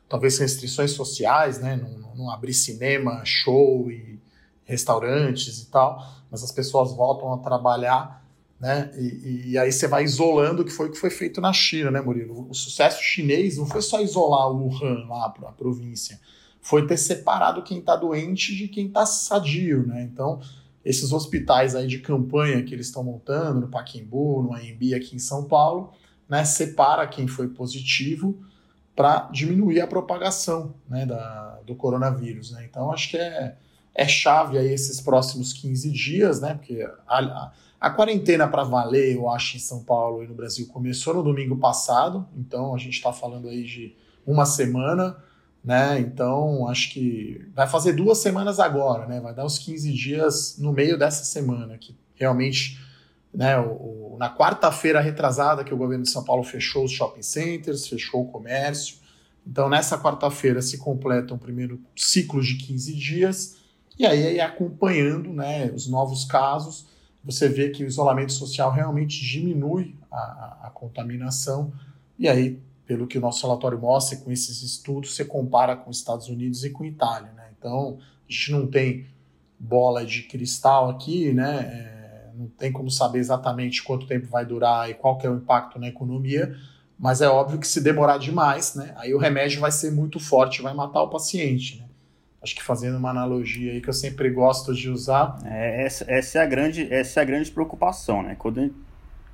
talvez 0.08 0.36
restrições 0.38 0.90
sociais, 0.90 1.60
né? 1.60 1.76
não, 1.76 2.16
não 2.16 2.30
abrir 2.30 2.52
cinema, 2.52 3.22
show 3.24 3.88
e 3.88 4.20
restaurantes 4.64 5.62
e 5.62 5.66
tal, 5.66 6.04
mas 6.30 6.42
as 6.42 6.50
pessoas 6.50 6.92
voltam 6.92 7.32
a 7.32 7.38
trabalhar 7.38 8.20
né? 8.58 8.92
E, 8.96 9.50
e, 9.50 9.58
aí 9.58 9.72
você 9.72 9.88
vai 9.88 10.04
isolando, 10.04 10.64
que 10.64 10.70
foi 10.70 10.86
o 10.86 10.92
que 10.92 10.96
foi 10.96 11.10
feito 11.10 11.40
na 11.40 11.52
China, 11.52 11.90
né, 11.90 12.00
Murilo? 12.00 12.48
O 12.48 12.54
sucesso 12.54 13.02
chinês 13.02 13.58
não 13.58 13.66
foi 13.66 13.82
só 13.82 14.00
isolar 14.00 14.52
o 14.52 14.68
Wuhan 14.68 15.04
lá, 15.08 15.26
a 15.26 15.50
província, 15.50 16.20
foi 16.62 16.86
ter 16.86 16.96
separado 16.96 17.62
quem 17.62 17.80
está 17.80 17.94
doente 17.96 18.56
de 18.56 18.68
quem 18.68 18.86
está 18.86 19.04
sadio, 19.04 19.86
né? 19.86 20.02
Então, 20.02 20.40
esses 20.84 21.12
hospitais 21.12 21.74
aí 21.74 21.86
de 21.86 21.98
campanha 21.98 22.62
que 22.62 22.72
eles 22.74 22.86
estão 22.86 23.04
montando 23.04 23.60
no 23.60 23.68
Paquimbu, 23.68 24.42
no 24.42 24.54
AMB 24.54 24.94
aqui 24.96 25.14
em 25.14 25.18
São 25.18 25.44
Paulo, 25.44 25.92
né, 26.28 26.44
separa 26.44 27.06
quem 27.06 27.26
foi 27.26 27.48
positivo 27.48 28.40
para 28.96 29.28
diminuir 29.32 29.80
a 29.80 29.86
propagação 29.86 30.74
né, 30.88 31.04
da, 31.04 31.60
do 31.66 31.74
coronavírus. 31.74 32.52
Né? 32.52 32.66
Então, 32.68 32.90
acho 32.90 33.10
que 33.10 33.16
é, 33.16 33.56
é 33.94 34.08
chave 34.08 34.56
aí 34.56 34.72
esses 34.72 35.00
próximos 35.00 35.52
15 35.52 35.90
dias, 35.90 36.40
né? 36.40 36.54
Porque 36.54 36.88
a, 37.06 37.18
a 37.18 37.52
a 37.82 37.90
quarentena 37.90 38.46
para 38.46 38.62
valer, 38.62 39.16
eu 39.16 39.28
acho, 39.28 39.56
em 39.56 39.60
São 39.60 39.82
Paulo 39.82 40.22
e 40.22 40.28
no 40.28 40.34
Brasil 40.34 40.68
começou 40.68 41.14
no 41.14 41.20
domingo 41.20 41.56
passado, 41.56 42.24
então 42.36 42.72
a 42.72 42.78
gente 42.78 42.94
está 42.94 43.12
falando 43.12 43.48
aí 43.48 43.64
de 43.64 43.96
uma 44.24 44.46
semana, 44.46 45.16
né? 45.64 46.00
Então 46.00 46.68
acho 46.68 46.92
que 46.92 47.46
vai 47.54 47.68
fazer 47.68 47.92
duas 47.92 48.18
semanas 48.18 48.58
agora, 48.58 49.06
né? 49.06 49.20
Vai 49.20 49.34
dar 49.34 49.44
uns 49.44 49.58
15 49.58 49.92
dias 49.92 50.56
no 50.58 50.72
meio 50.72 50.98
dessa 50.98 51.24
semana, 51.24 51.78
que 51.78 51.96
realmente, 52.14 52.80
né? 53.32 53.58
O, 53.58 54.14
o, 54.14 54.16
na 54.18 54.34
quarta-feira 54.34 55.00
retrasada 55.00 55.64
que 55.64 55.72
o 55.72 55.76
governo 55.76 56.04
de 56.04 56.10
São 56.10 56.24
Paulo 56.24 56.42
fechou 56.42 56.84
os 56.84 56.92
shopping 56.92 57.22
centers, 57.22 57.86
fechou 57.86 58.22
o 58.22 58.28
comércio. 58.28 58.96
Então 59.46 59.68
nessa 59.68 59.98
quarta-feira 59.98 60.62
se 60.62 60.78
completa 60.78 61.34
um 61.34 61.38
primeiro 61.38 61.80
ciclo 61.96 62.40
de 62.40 62.56
15 62.56 62.94
dias, 62.94 63.56
e 63.98 64.06
aí, 64.06 64.26
aí 64.26 64.40
acompanhando 64.40 65.32
né, 65.32 65.70
os 65.74 65.88
novos 65.88 66.24
casos 66.24 66.86
você 67.24 67.48
vê 67.48 67.70
que 67.70 67.84
o 67.84 67.86
isolamento 67.86 68.32
social 68.32 68.72
realmente 68.72 69.24
diminui 69.24 69.94
a, 70.10 70.58
a 70.64 70.70
contaminação, 70.70 71.72
e 72.18 72.28
aí, 72.28 72.58
pelo 72.86 73.06
que 73.06 73.18
o 73.18 73.20
nosso 73.20 73.46
relatório 73.46 73.78
mostra, 73.78 74.18
com 74.18 74.30
esses 74.30 74.62
estudos, 74.62 75.14
você 75.14 75.24
compara 75.24 75.76
com 75.76 75.90
os 75.90 75.98
Estados 75.98 76.28
Unidos 76.28 76.64
e 76.64 76.70
com 76.70 76.84
a 76.84 76.86
Itália. 76.86 77.32
Né? 77.32 77.48
Então, 77.58 77.98
a 78.28 78.32
gente 78.32 78.52
não 78.52 78.66
tem 78.66 79.06
bola 79.58 80.04
de 80.04 80.22
cristal 80.24 80.90
aqui, 80.90 81.32
né? 81.32 81.60
É, 81.60 82.30
não 82.34 82.48
tem 82.48 82.72
como 82.72 82.90
saber 82.90 83.20
exatamente 83.20 83.82
quanto 83.82 84.06
tempo 84.06 84.26
vai 84.26 84.44
durar 84.44 84.90
e 84.90 84.94
qual 84.94 85.16
que 85.16 85.26
é 85.26 85.30
o 85.30 85.36
impacto 85.36 85.78
na 85.78 85.86
economia, 85.86 86.56
mas 86.98 87.20
é 87.20 87.28
óbvio 87.28 87.60
que 87.60 87.66
se 87.66 87.80
demorar 87.80 88.18
demais, 88.18 88.74
né? 88.74 88.92
Aí 88.96 89.14
o 89.14 89.18
remédio 89.18 89.60
vai 89.60 89.70
ser 89.70 89.92
muito 89.92 90.18
forte, 90.18 90.62
vai 90.62 90.74
matar 90.74 91.02
o 91.02 91.08
paciente. 91.08 91.78
Né? 91.78 91.86
acho 92.42 92.56
que 92.56 92.62
fazendo 92.62 92.98
uma 92.98 93.10
analogia 93.10 93.72
aí 93.72 93.80
que 93.80 93.88
eu 93.88 93.94
sempre 93.94 94.28
gosto 94.30 94.74
de 94.74 94.90
usar. 94.90 95.38
É, 95.44 95.84
essa, 95.84 96.04
essa, 96.08 96.38
é 96.40 96.42
a 96.42 96.46
grande, 96.46 96.92
essa 96.92 97.20
é 97.20 97.22
a 97.22 97.24
grande 97.24 97.50
preocupação, 97.50 98.22
né? 98.22 98.34
Quando 98.34 98.74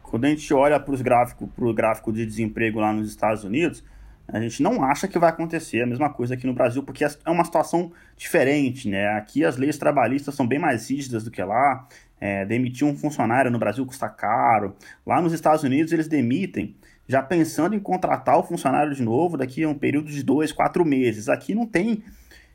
quando 0.09 0.25
a 0.25 0.29
gente 0.29 0.53
olha 0.53 0.81
para 0.81 0.95
o 0.95 1.75
gráfico 1.75 2.13
de 2.13 2.25
desemprego 2.27 2.81
lá 2.81 2.93
nos 2.93 3.09
Estados 3.09 3.45
Unidos, 3.45 3.85
A 4.31 4.39
gente 4.41 4.63
não 4.63 4.85
acha 4.85 5.09
que 5.09 5.19
vai 5.19 5.31
acontecer 5.31 5.81
a 5.81 5.87
mesma 5.87 6.11
coisa 6.11 6.35
aqui 6.35 6.47
no 6.47 6.53
Brasil, 6.53 6.83
porque 6.83 7.03
é 7.03 7.31
uma 7.31 7.45
situação 7.45 7.91
diferente, 8.15 8.87
né? 8.87 9.07
Aqui 9.17 9.43
as 9.43 9.57
leis 9.57 9.79
trabalhistas 9.79 10.35
são 10.35 10.47
bem 10.47 10.59
mais 10.59 10.91
rígidas 10.91 11.25
do 11.25 11.31
que 11.31 11.43
lá. 11.43 11.89
É, 12.21 12.45
demitir 12.45 12.87
um 12.87 12.95
funcionário 12.95 13.51
no 13.51 13.59
Brasil 13.59 13.87
custa 13.87 14.09
caro. 14.09 14.77
Lá 15.07 15.23
nos 15.23 15.33
Estados 15.33 15.63
Unidos 15.63 15.93
eles 15.93 16.09
demitem 16.09 16.77
já 17.07 17.23
pensando 17.23 17.75
em 17.75 17.81
contratar 17.81 18.37
o 18.39 18.43
funcionário 18.43 18.95
de 18.95 19.03
novo 19.03 19.39
daqui 19.39 19.65
a 19.65 19.69
um 19.69 19.75
período 19.75 20.11
de 20.11 20.23
dois, 20.23 20.53
quatro 20.53 20.85
meses. 20.85 21.31
Aqui 21.31 21.55
não 21.55 21.65
tem 21.65 22.03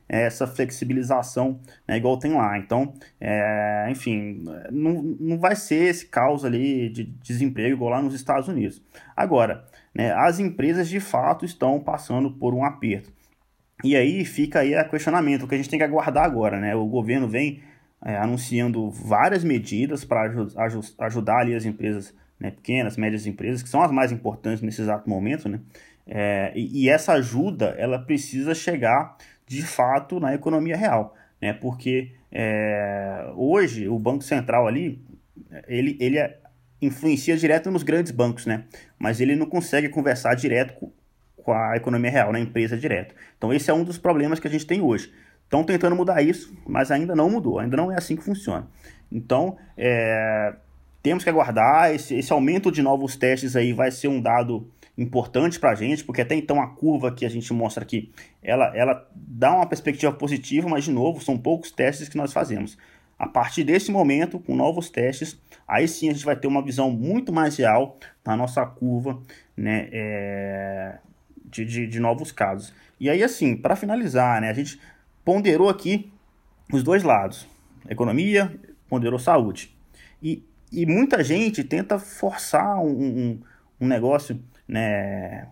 essa 0.08 0.46
flexibilização 0.46 1.60
né, 1.88 1.98
igual 1.98 2.18
tem 2.18 2.34
lá. 2.34 2.58
Então, 2.58 2.94
é, 3.20 3.88
enfim, 3.90 4.44
não, 4.72 5.02
não 5.20 5.40
vai 5.40 5.56
ser 5.56 5.90
esse 5.90 6.06
caos 6.06 6.46
ali 6.46 6.90
de 6.90 7.04
desemprego 7.04 7.76
igual 7.76 7.92
lá 7.92 8.02
nos 8.02 8.14
Estados 8.14 8.48
Unidos. 8.48 8.82
Agora, 9.16 9.66
né, 9.94 10.12
as 10.14 10.40
empresas 10.40 10.88
de 10.90 11.00
fato 11.00 11.46
estão 11.46 11.80
passando 11.80 12.32
por 12.32 12.54
um 12.54 12.64
aperto. 12.64 13.12
E 13.84 13.96
aí 13.96 14.24
fica 14.24 14.60
aí 14.60 14.76
a 14.76 14.88
questionamento, 14.88 15.44
o 15.44 15.48
que 15.48 15.56
a 15.56 15.58
gente 15.58 15.70
tem 15.70 15.80
que 15.80 15.84
aguardar 15.84 16.24
agora, 16.24 16.58
né? 16.58 16.74
O 16.74 16.86
governo 16.86 17.28
vem 17.28 17.62
é, 18.06 18.16
anunciando 18.16 18.90
várias 18.90 19.44
medidas 19.44 20.06
para 20.06 20.32
ajudar 21.00 21.40
ali 21.40 21.54
as 21.54 21.66
empresas 21.66 22.16
né, 22.40 22.52
pequenas, 22.52 22.98
médias 22.98 23.28
empresas, 23.28 23.62
que 23.62 23.70
são 23.70 23.82
as 23.82 23.92
mais 23.92 24.12
importantes 24.12 24.62
nesse 24.62 24.82
exato 24.82 25.10
momento, 25.10 25.50
né? 25.50 25.60
É, 26.06 26.52
e, 26.56 26.84
e, 26.84 26.90
essa 26.90 27.14
ajuda, 27.14 27.76
ela 27.78 27.98
precisa 27.98 28.54
chegar 28.54 29.16
de 29.48 29.62
fato 29.62 30.20
na 30.20 30.34
economia 30.34 30.76
real, 30.76 31.16
né? 31.42 31.54
Porque 31.54 32.12
é, 32.32 33.32
hoje 33.36 33.88
o 33.88 33.98
Banco 34.00 34.24
Central 34.24 34.68
ali, 34.68 35.02
ele, 35.68 35.98
ele 36.00 36.18
é 36.18 36.40
influencia 36.82 37.38
direto 37.38 37.72
nos 37.72 37.84
grandes 37.84 38.12
bancos, 38.12 38.46
né? 38.46 38.66
Mas 38.98 39.22
ele 39.22 39.36
não 39.36 39.46
consegue 39.46 39.90
conversar 39.90 40.36
direto 40.36 40.74
com, 40.74 40.92
com 41.38 41.54
a 41.54 41.76
economia 41.76 42.12
real, 42.12 42.32
na 42.32 42.40
empresa 42.40 42.78
direto. 42.78 43.16
Então 43.38 43.54
esse 43.54 43.70
é 43.70 43.74
um 43.74 43.84
dos 43.84 43.98
problemas 43.98 44.40
que 44.40 44.48
a 44.48 44.52
gente 44.52 44.66
tem 44.66 44.82
hoje. 44.82 45.12
Estão 45.44 45.64
tentando 45.64 45.96
mudar 45.96 46.22
isso, 46.22 46.56
mas 46.66 46.90
ainda 46.90 47.16
não 47.16 47.30
mudou, 47.30 47.60
ainda 47.60 47.78
não 47.78 47.92
é 47.92 47.96
assim 47.96 48.16
que 48.16 48.24
funciona. 48.24 48.68
Então, 49.12 49.56
é, 49.78 50.56
temos 51.04 51.24
que 51.24 51.30
aguardar. 51.30 51.94
Esse, 51.94 52.16
esse 52.16 52.34
aumento 52.34 52.72
de 52.72 52.82
novos 52.82 53.16
testes 53.16 53.56
aí 53.56 53.72
vai 53.72 53.92
ser 53.92 54.08
um 54.08 54.20
dado 54.20 54.68
importante 54.98 55.60
para 55.60 55.72
a 55.72 55.76
gente, 55.76 56.04
porque 56.04 56.22
até 56.22 56.36
então 56.36 56.62
a 56.62 56.68
curva 56.68 57.12
que 57.12 57.26
a 57.26 57.30
gente 57.30 57.52
mostra 57.52 57.84
aqui, 57.84 58.12
ela, 58.42 58.76
ela 58.76 59.08
dá 59.16 59.54
uma 59.54 59.66
perspectiva 59.66 60.12
positiva, 60.12 60.70
mas 60.70 60.84
de 60.84 60.92
novo, 60.92 61.22
são 61.22 61.38
poucos 61.38 61.72
testes 61.72 62.08
que 62.08 62.18
nós 62.18 62.32
fazemos. 62.32 62.78
A 63.18 63.28
partir 63.28 63.64
desse 63.64 63.92
momento, 63.92 64.40
com 64.40 64.56
novos 64.56 64.90
testes, 64.90 65.40
aí 65.68 65.88
sim 65.88 66.10
a 66.10 66.14
gente 66.14 66.26
vai 66.26 66.36
ter 66.36 66.48
uma 66.48 66.62
visão 66.64 66.92
muito 66.92 67.32
mais 67.32 67.56
real 67.58 67.98
na 68.26 68.36
nossa 68.36 68.66
curva 68.66 69.22
né, 69.56 69.88
é, 69.92 70.98
de, 71.46 71.64
de, 71.64 71.88
de, 71.88 72.00
novos 72.00 72.32
casos. 72.32 72.74
E 73.00 73.10
aí, 73.10 73.24
assim, 73.24 73.56
para 73.56 73.76
finalizar, 73.76 74.42
né, 74.42 74.50
a 74.50 74.54
gente 74.54 74.80
ponderou 75.24 75.70
aqui 75.70 76.12
os 76.72 76.84
dois 76.84 77.04
lados: 77.04 77.48
economia, 77.88 78.54
ponderou 78.90 79.20
saúde. 79.20 79.76
E, 80.22 80.44
e 80.72 80.86
muita 80.86 81.24
gente 81.24 81.64
tenta 81.64 82.00
forçar 82.00 82.80
um, 82.80 82.90
um, 82.90 83.42
um 83.82 83.88
negócio, 83.88 84.40
né, 84.68 85.48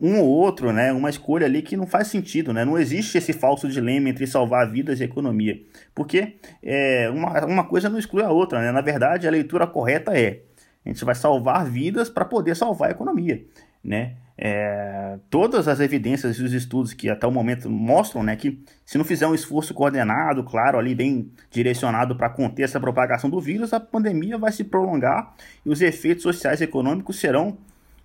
um 0.00 0.18
ou 0.20 0.28
outro, 0.28 0.72
né, 0.72 0.92
uma 0.92 1.10
escolha 1.10 1.46
ali 1.46 1.62
que 1.62 1.76
não 1.76 1.86
faz 1.86 2.08
sentido, 2.08 2.52
né, 2.52 2.64
não 2.64 2.78
existe 2.78 3.16
esse 3.16 3.32
falso 3.32 3.68
dilema 3.68 4.08
entre 4.08 4.26
salvar 4.26 4.70
vidas 4.70 5.00
e 5.00 5.04
economia, 5.04 5.60
porque 5.94 6.36
é, 6.62 7.08
uma, 7.10 7.44
uma 7.44 7.64
coisa 7.64 7.88
não 7.88 7.98
exclui 7.98 8.22
a 8.22 8.30
outra, 8.30 8.60
né, 8.60 8.72
na 8.72 8.80
verdade 8.80 9.26
a 9.26 9.30
leitura 9.30 9.66
correta 9.66 10.16
é, 10.16 10.42
a 10.84 10.88
gente 10.88 11.04
vai 11.04 11.14
salvar 11.14 11.64
vidas 11.64 12.10
para 12.10 12.24
poder 12.24 12.54
salvar 12.54 12.88
a 12.88 12.92
economia, 12.92 13.44
né, 13.82 14.16
é, 14.38 15.18
todas 15.30 15.66
as 15.66 15.80
evidências 15.80 16.36
e 16.36 16.42
os 16.42 16.52
estudos 16.52 16.92
que 16.92 17.08
até 17.08 17.26
o 17.26 17.30
momento 17.30 17.70
mostram 17.70 18.22
né, 18.22 18.36
que 18.36 18.62
se 18.84 18.98
não 18.98 19.04
fizer 19.04 19.26
um 19.26 19.34
esforço 19.34 19.72
coordenado, 19.72 20.44
claro, 20.44 20.78
ali 20.78 20.94
bem 20.94 21.30
direcionado 21.50 22.14
para 22.16 22.28
conter 22.28 22.64
essa 22.64 22.78
propagação 22.78 23.30
do 23.30 23.40
vírus, 23.40 23.72
a 23.72 23.80
pandemia 23.80 24.36
vai 24.36 24.52
se 24.52 24.62
prolongar 24.62 25.34
e 25.64 25.70
os 25.70 25.80
efeitos 25.80 26.22
sociais 26.22 26.60
e 26.60 26.64
econômicos 26.64 27.18
serão 27.18 27.56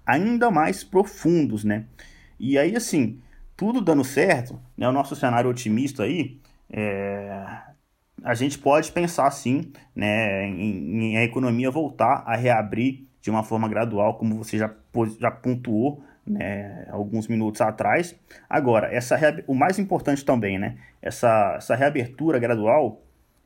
ainda 0.05 0.51
mais 0.51 0.83
profundos, 0.83 1.63
né? 1.63 1.85
E 2.39 2.57
aí, 2.57 2.75
assim, 2.75 3.19
tudo 3.55 3.81
dando 3.81 4.03
certo, 4.03 4.59
né, 4.75 4.87
o 4.87 4.91
nosso 4.91 5.15
cenário 5.15 5.49
otimista 5.49 6.03
aí, 6.03 6.39
é, 6.69 7.45
a 8.23 8.33
gente 8.33 8.57
pode 8.57 8.91
pensar 8.91 9.29
sim 9.31 9.71
né, 9.95 10.47
em, 10.47 11.11
em, 11.11 11.17
a 11.17 11.23
economia 11.23 11.69
voltar 11.69 12.23
a 12.25 12.35
reabrir 12.35 13.07
de 13.21 13.29
uma 13.29 13.43
forma 13.43 13.69
gradual, 13.69 14.15
como 14.15 14.35
você 14.35 14.57
já, 14.57 14.73
já 15.19 15.29
pontuou 15.29 16.03
né, 16.25 16.87
alguns 16.89 17.27
minutos 17.27 17.61
atrás. 17.61 18.15
Agora, 18.49 18.93
essa 18.93 19.15
o 19.47 19.53
mais 19.53 19.77
importante 19.77 20.25
também, 20.25 20.57
né, 20.57 20.77
essa, 21.01 21.55
essa 21.57 21.75
reabertura 21.75 22.39
gradual, 22.39 23.03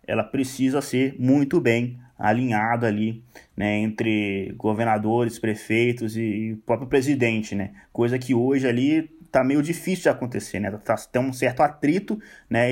ela 0.07 0.23
precisa 0.23 0.81
ser 0.81 1.15
muito 1.19 1.59
bem 1.59 1.99
alinhada 2.17 2.87
ali, 2.87 3.23
né, 3.55 3.77
entre 3.79 4.53
governadores, 4.57 5.37
prefeitos 5.37 6.15
e, 6.17 6.57
próprio 6.65 6.87
presidente, 6.87 7.55
né, 7.55 7.71
coisa 7.91 8.17
que 8.17 8.33
hoje 8.33 8.67
ali 8.67 9.09
tá 9.31 9.43
meio 9.43 9.61
difícil 9.61 10.03
de 10.03 10.09
acontecer, 10.09 10.59
né, 10.59 10.71
tá, 10.83 10.95
tem 10.95 11.21
um 11.21 11.33
certo 11.33 11.61
atrito, 11.61 12.19
né, 12.49 12.67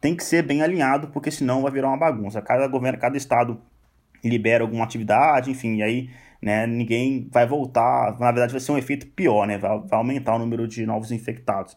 tem 0.00 0.16
que 0.16 0.24
ser 0.24 0.42
bem 0.42 0.62
alinhado, 0.62 1.08
porque 1.08 1.30
senão 1.30 1.62
vai 1.62 1.70
virar 1.70 1.88
uma 1.88 1.98
bagunça. 1.98 2.40
Cada 2.40 2.66
governo, 2.66 2.98
cada 2.98 3.16
estado 3.16 3.60
libera 4.24 4.64
alguma 4.64 4.84
atividade, 4.84 5.50
enfim, 5.50 5.76
e 5.76 5.82
aí 5.82 6.10
né, 6.40 6.66
ninguém 6.66 7.28
vai 7.30 7.46
voltar, 7.46 8.18
na 8.18 8.32
verdade 8.32 8.52
vai 8.52 8.60
ser 8.60 8.72
um 8.72 8.78
efeito 8.78 9.06
pior, 9.08 9.46
né, 9.46 9.58
vai, 9.58 9.78
vai 9.80 9.98
aumentar 9.98 10.34
o 10.34 10.38
número 10.38 10.66
de 10.66 10.86
novos 10.86 11.12
infectados. 11.12 11.76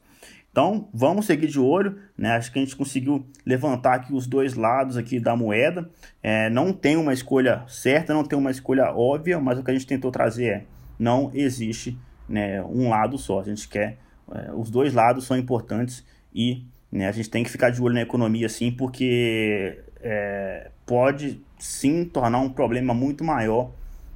Então, 0.56 0.88
vamos 0.94 1.26
seguir 1.26 1.48
de 1.48 1.60
olho, 1.60 1.98
né? 2.18 2.38
Acho 2.38 2.50
que 2.50 2.58
a 2.58 2.62
gente 2.62 2.78
conseguiu 2.78 3.28
levantar 3.46 3.96
aqui 3.96 4.14
os 4.14 4.26
dois 4.26 4.54
lados 4.54 4.96
aqui 4.96 5.20
da 5.20 5.36
moeda. 5.36 5.90
É, 6.24 6.50
não 6.50 6.72
tem 6.72 6.96
uma 6.96 7.12
escolha 7.12 7.66
certa, 7.68 8.14
não 8.14 8.24
tem 8.24 8.40
uma 8.40 8.52
escolha 8.52 8.90
óbvia, 8.96 9.38
mas 9.38 9.60
o 9.60 9.64
que 9.66 9.72
a 9.72 9.74
gente 9.74 9.86
tentou 9.86 10.12
trazer 10.12 10.46
é 10.46 10.64
não 10.98 11.30
existe 11.34 12.00
né, 12.30 12.64
um 12.64 12.88
lado 12.88 13.18
só. 13.18 13.42
A 13.42 13.44
gente 13.44 13.68
quer 13.68 13.98
é, 14.32 14.54
os 14.54 14.70
dois 14.70 14.94
lados 14.94 15.26
são 15.26 15.38
importantes 15.38 16.06
e 16.34 16.64
né, 16.90 17.10
a 17.10 17.12
gente 17.12 17.30
tem 17.30 17.44
que 17.44 17.52
ficar 17.52 17.70
de 17.70 17.82
olho 17.82 17.96
na 17.96 18.04
economia 18.04 18.48
sim, 18.48 18.72
porque 18.72 19.84
é, 20.00 20.72
pode 20.86 21.44
sim 21.60 22.06
tornar 22.06 22.40
um 22.40 22.50
problema 22.50 22.94
muito 22.94 23.26
maior 23.26 23.74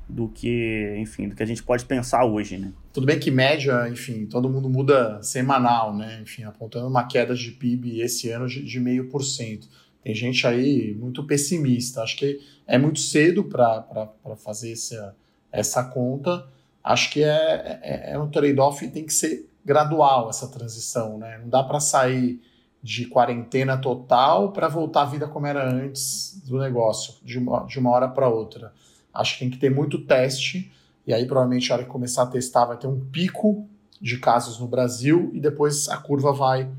do 0.09 0.27
que, 0.27 0.95
enfim, 0.97 1.29
do 1.29 1.35
que 1.35 1.43
a 1.43 1.45
gente 1.45 1.61
pode 1.61 1.85
pensar 1.85 2.25
hoje, 2.25 2.57
né? 2.57 2.73
Tudo 2.91 3.05
bem 3.05 3.19
que 3.19 3.29
média, 3.29 3.87
enfim, 3.87 4.25
todo 4.25 4.49
mundo 4.49 4.67
muda 4.67 5.21
semanal, 5.21 5.95
né? 5.95 6.19
Enfim, 6.23 6.43
apontando 6.43 6.87
uma 6.87 7.05
queda 7.05 7.35
de 7.35 7.51
PIB 7.51 8.01
esse 8.01 8.29
ano 8.31 8.47
de 8.47 8.79
meio 8.79 9.07
por 9.07 9.23
cento. 9.23 9.67
Tem 10.03 10.15
gente 10.15 10.47
aí 10.47 10.95
muito 10.95 11.23
pessimista. 11.23 12.01
Acho 12.01 12.17
que 12.17 12.39
é 12.65 12.77
muito 12.77 12.99
cedo 12.99 13.43
para 13.43 14.09
fazer 14.37 14.71
essa, 14.71 15.15
essa 15.51 15.83
conta. 15.83 16.47
Acho 16.83 17.11
que 17.11 17.23
é, 17.23 17.79
é, 17.83 18.13
é 18.13 18.19
um 18.19 18.29
trade-off 18.29 18.83
e 18.83 18.89
tem 18.89 19.05
que 19.05 19.13
ser 19.13 19.47
gradual 19.63 20.29
essa 20.29 20.47
transição, 20.47 21.19
né? 21.19 21.37
Não 21.37 21.49
dá 21.49 21.61
para 21.61 21.79
sair 21.79 22.41
de 22.81 23.05
quarentena 23.05 23.77
total 23.77 24.51
para 24.51 24.67
voltar 24.67 25.01
à 25.03 25.05
vida 25.05 25.27
como 25.27 25.45
era 25.45 25.69
antes 25.69 26.41
do 26.47 26.57
negócio, 26.57 27.13
de 27.23 27.37
uma, 27.37 27.65
de 27.65 27.77
uma 27.77 27.91
hora 27.91 28.07
para 28.07 28.27
outra. 28.27 28.73
Acho 29.19 29.33
que 29.33 29.39
tem 29.39 29.49
que 29.49 29.57
ter 29.57 29.69
muito 29.69 30.05
teste, 30.05 30.71
e 31.05 31.13
aí 31.13 31.25
provavelmente 31.25 31.71
a 31.71 31.75
hora 31.75 31.83
que 31.83 31.89
começar 31.89 32.23
a 32.23 32.27
testar 32.27 32.65
vai 32.65 32.77
ter 32.77 32.87
um 32.87 32.99
pico 33.11 33.67
de 34.01 34.17
casos 34.17 34.59
no 34.59 34.67
Brasil 34.67 35.29
e 35.33 35.39
depois 35.39 35.89
a 35.89 35.97
curva 35.97 36.31
vai 36.31 36.69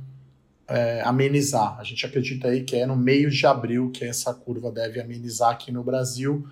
é, 0.66 1.02
amenizar. 1.04 1.78
A 1.78 1.84
gente 1.84 2.06
acredita 2.06 2.48
aí 2.48 2.62
que 2.62 2.76
é 2.76 2.86
no 2.86 2.96
meio 2.96 3.28
de 3.30 3.44
abril 3.46 3.90
que 3.90 4.04
essa 4.04 4.32
curva 4.32 4.70
deve 4.70 5.00
amenizar 5.00 5.50
aqui 5.50 5.70
no 5.70 5.82
Brasil. 5.82 6.46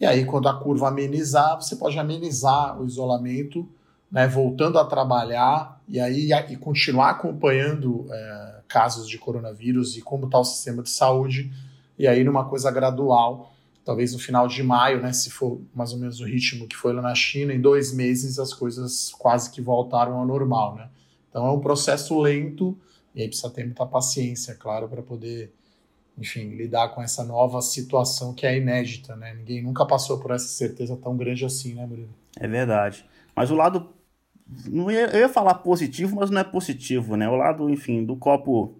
E 0.00 0.06
aí, 0.06 0.24
quando 0.24 0.48
a 0.48 0.54
curva 0.54 0.88
amenizar, 0.88 1.56
você 1.60 1.74
pode 1.74 1.98
amenizar 1.98 2.80
o 2.80 2.86
isolamento, 2.86 3.68
né, 4.10 4.28
voltando 4.28 4.78
a 4.78 4.84
trabalhar 4.84 5.82
e 5.88 5.98
aí 5.98 6.30
e 6.48 6.56
continuar 6.56 7.10
acompanhando 7.10 8.06
é, 8.10 8.60
casos 8.68 9.08
de 9.08 9.18
coronavírus 9.18 9.96
e 9.96 10.00
como 10.00 10.26
está 10.26 10.38
o 10.38 10.44
sistema 10.44 10.82
de 10.82 10.90
saúde, 10.90 11.52
e 11.98 12.06
aí 12.06 12.22
numa 12.22 12.44
coisa 12.44 12.70
gradual 12.70 13.55
talvez 13.86 14.12
no 14.12 14.18
final 14.18 14.48
de 14.48 14.64
maio, 14.64 15.00
né, 15.00 15.12
se 15.12 15.30
for 15.30 15.60
mais 15.72 15.92
ou 15.92 15.98
menos 16.00 16.18
o 16.18 16.24
ritmo 16.24 16.66
que 16.66 16.76
foi 16.76 16.92
lá 16.92 17.00
na 17.00 17.14
China, 17.14 17.54
em 17.54 17.60
dois 17.60 17.94
meses 17.94 18.36
as 18.36 18.52
coisas 18.52 19.12
quase 19.16 19.48
que 19.48 19.60
voltaram 19.62 20.16
ao 20.18 20.26
normal, 20.26 20.74
né? 20.74 20.88
Então 21.30 21.46
é 21.46 21.52
um 21.52 21.60
processo 21.60 22.20
lento 22.20 22.76
e 23.14 23.22
aí 23.22 23.28
precisa 23.28 23.48
ter 23.48 23.64
muita 23.64 23.86
paciência, 23.86 24.56
claro, 24.56 24.88
para 24.88 25.02
poder, 25.02 25.52
enfim, 26.18 26.56
lidar 26.56 26.88
com 26.88 27.00
essa 27.00 27.22
nova 27.22 27.62
situação 27.62 28.34
que 28.34 28.44
é 28.44 28.58
inédita, 28.58 29.14
né? 29.14 29.32
Ninguém 29.34 29.62
nunca 29.62 29.86
passou 29.86 30.18
por 30.18 30.32
essa 30.32 30.48
certeza 30.48 30.96
tão 30.96 31.16
grande 31.16 31.44
assim, 31.44 31.74
né, 31.74 31.86
Murilo? 31.86 32.12
É 32.40 32.48
verdade. 32.48 33.04
Mas 33.36 33.52
o 33.52 33.54
lado 33.54 33.90
não 34.66 34.90
eu 34.90 35.20
ia 35.20 35.28
falar 35.28 35.54
positivo, 35.54 36.16
mas 36.16 36.28
não 36.28 36.40
é 36.40 36.44
positivo, 36.44 37.16
né? 37.16 37.28
O 37.28 37.36
lado, 37.36 37.70
enfim, 37.70 38.04
do 38.04 38.16
copo 38.16 38.74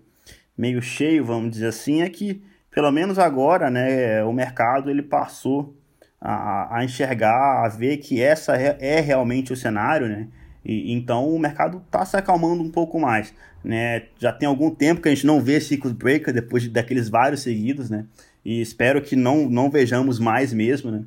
meio 0.58 0.82
cheio, 0.82 1.24
vamos 1.24 1.52
dizer 1.52 1.68
assim, 1.68 2.02
é 2.02 2.10
que 2.10 2.42
pelo 2.76 2.92
menos 2.92 3.18
agora, 3.18 3.70
né, 3.70 4.22
o 4.22 4.34
mercado 4.34 4.90
ele 4.90 5.00
passou 5.00 5.74
a, 6.20 6.76
a 6.76 6.84
enxergar, 6.84 7.64
a 7.64 7.68
ver 7.70 7.96
que 7.96 8.20
essa 8.20 8.54
é, 8.54 8.76
é 8.78 9.00
realmente 9.00 9.50
o 9.50 9.56
cenário, 9.56 10.06
né? 10.06 10.28
E, 10.62 10.92
então 10.92 11.26
o 11.26 11.38
mercado 11.38 11.82
está 11.86 12.04
se 12.04 12.18
acalmando 12.18 12.62
um 12.62 12.70
pouco 12.70 13.00
mais. 13.00 13.32
Né? 13.64 14.02
Já 14.18 14.30
tem 14.30 14.46
algum 14.46 14.68
tempo 14.68 15.00
que 15.00 15.08
a 15.08 15.14
gente 15.14 15.26
não 15.26 15.40
vê 15.40 15.58
ciclo 15.58 15.90
breaker 15.94 16.34
depois 16.34 16.64
de, 16.64 16.68
daqueles 16.68 17.08
vários 17.08 17.40
seguidos, 17.40 17.88
né? 17.88 18.04
E 18.44 18.60
espero 18.60 19.00
que 19.00 19.16
não, 19.16 19.48
não 19.48 19.70
vejamos 19.70 20.18
mais 20.18 20.52
mesmo, 20.52 20.90
né? 20.90 21.02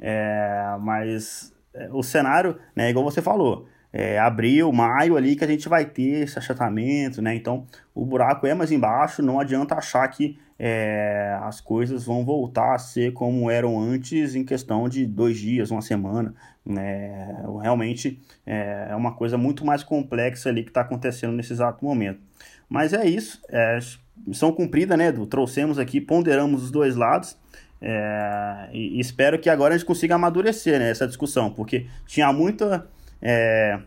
É, 0.00 0.76
mas 0.80 1.54
é, 1.72 1.88
o 1.92 2.02
cenário, 2.02 2.58
né, 2.74 2.90
igual 2.90 3.04
você 3.04 3.22
falou, 3.22 3.68
é, 3.92 4.18
abril, 4.18 4.72
maio 4.72 5.16
ali 5.16 5.36
que 5.36 5.44
a 5.44 5.46
gente 5.46 5.68
vai 5.68 5.84
ter 5.84 6.22
esse 6.24 6.38
achatamento, 6.38 7.20
né? 7.20 7.34
Então 7.34 7.66
o 7.94 8.06
buraco 8.06 8.46
é 8.46 8.54
mais 8.54 8.72
embaixo, 8.72 9.22
não 9.22 9.38
adianta 9.38 9.74
achar 9.74 10.08
que 10.08 10.38
é, 10.58 11.36
as 11.42 11.60
coisas 11.60 12.04
vão 12.04 12.24
voltar 12.24 12.74
a 12.74 12.78
ser 12.78 13.12
como 13.12 13.50
eram 13.50 13.80
antes 13.80 14.34
em 14.34 14.44
questão 14.44 14.88
de 14.88 15.04
dois 15.04 15.38
dias, 15.38 15.70
uma 15.70 15.82
semana. 15.82 16.34
Né? 16.64 17.36
Realmente 17.60 18.22
é, 18.46 18.88
é 18.90 18.96
uma 18.96 19.12
coisa 19.12 19.36
muito 19.36 19.66
mais 19.66 19.82
complexa 19.82 20.48
ali 20.48 20.62
que 20.62 20.70
está 20.70 20.82
acontecendo 20.82 21.32
nesse 21.32 21.52
exato 21.52 21.84
momento. 21.84 22.20
Mas 22.68 22.92
é 22.92 23.04
isso, 23.04 23.42
é, 23.50 23.78
missão 24.26 24.52
cumprida, 24.52 24.96
né, 24.96 25.08
Edu? 25.08 25.26
Trouxemos 25.26 25.78
aqui, 25.78 26.00
ponderamos 26.00 26.62
os 26.62 26.70
dois 26.70 26.96
lados. 26.96 27.36
É, 27.80 28.68
e, 28.72 29.00
espero 29.00 29.38
que 29.38 29.50
agora 29.50 29.74
a 29.74 29.76
gente 29.76 29.86
consiga 29.86 30.14
amadurecer 30.14 30.78
né, 30.78 30.90
essa 30.90 31.06
discussão, 31.06 31.50
porque 31.50 31.86
tinha 32.06 32.32
muita 32.32 32.86
é, 33.22 33.78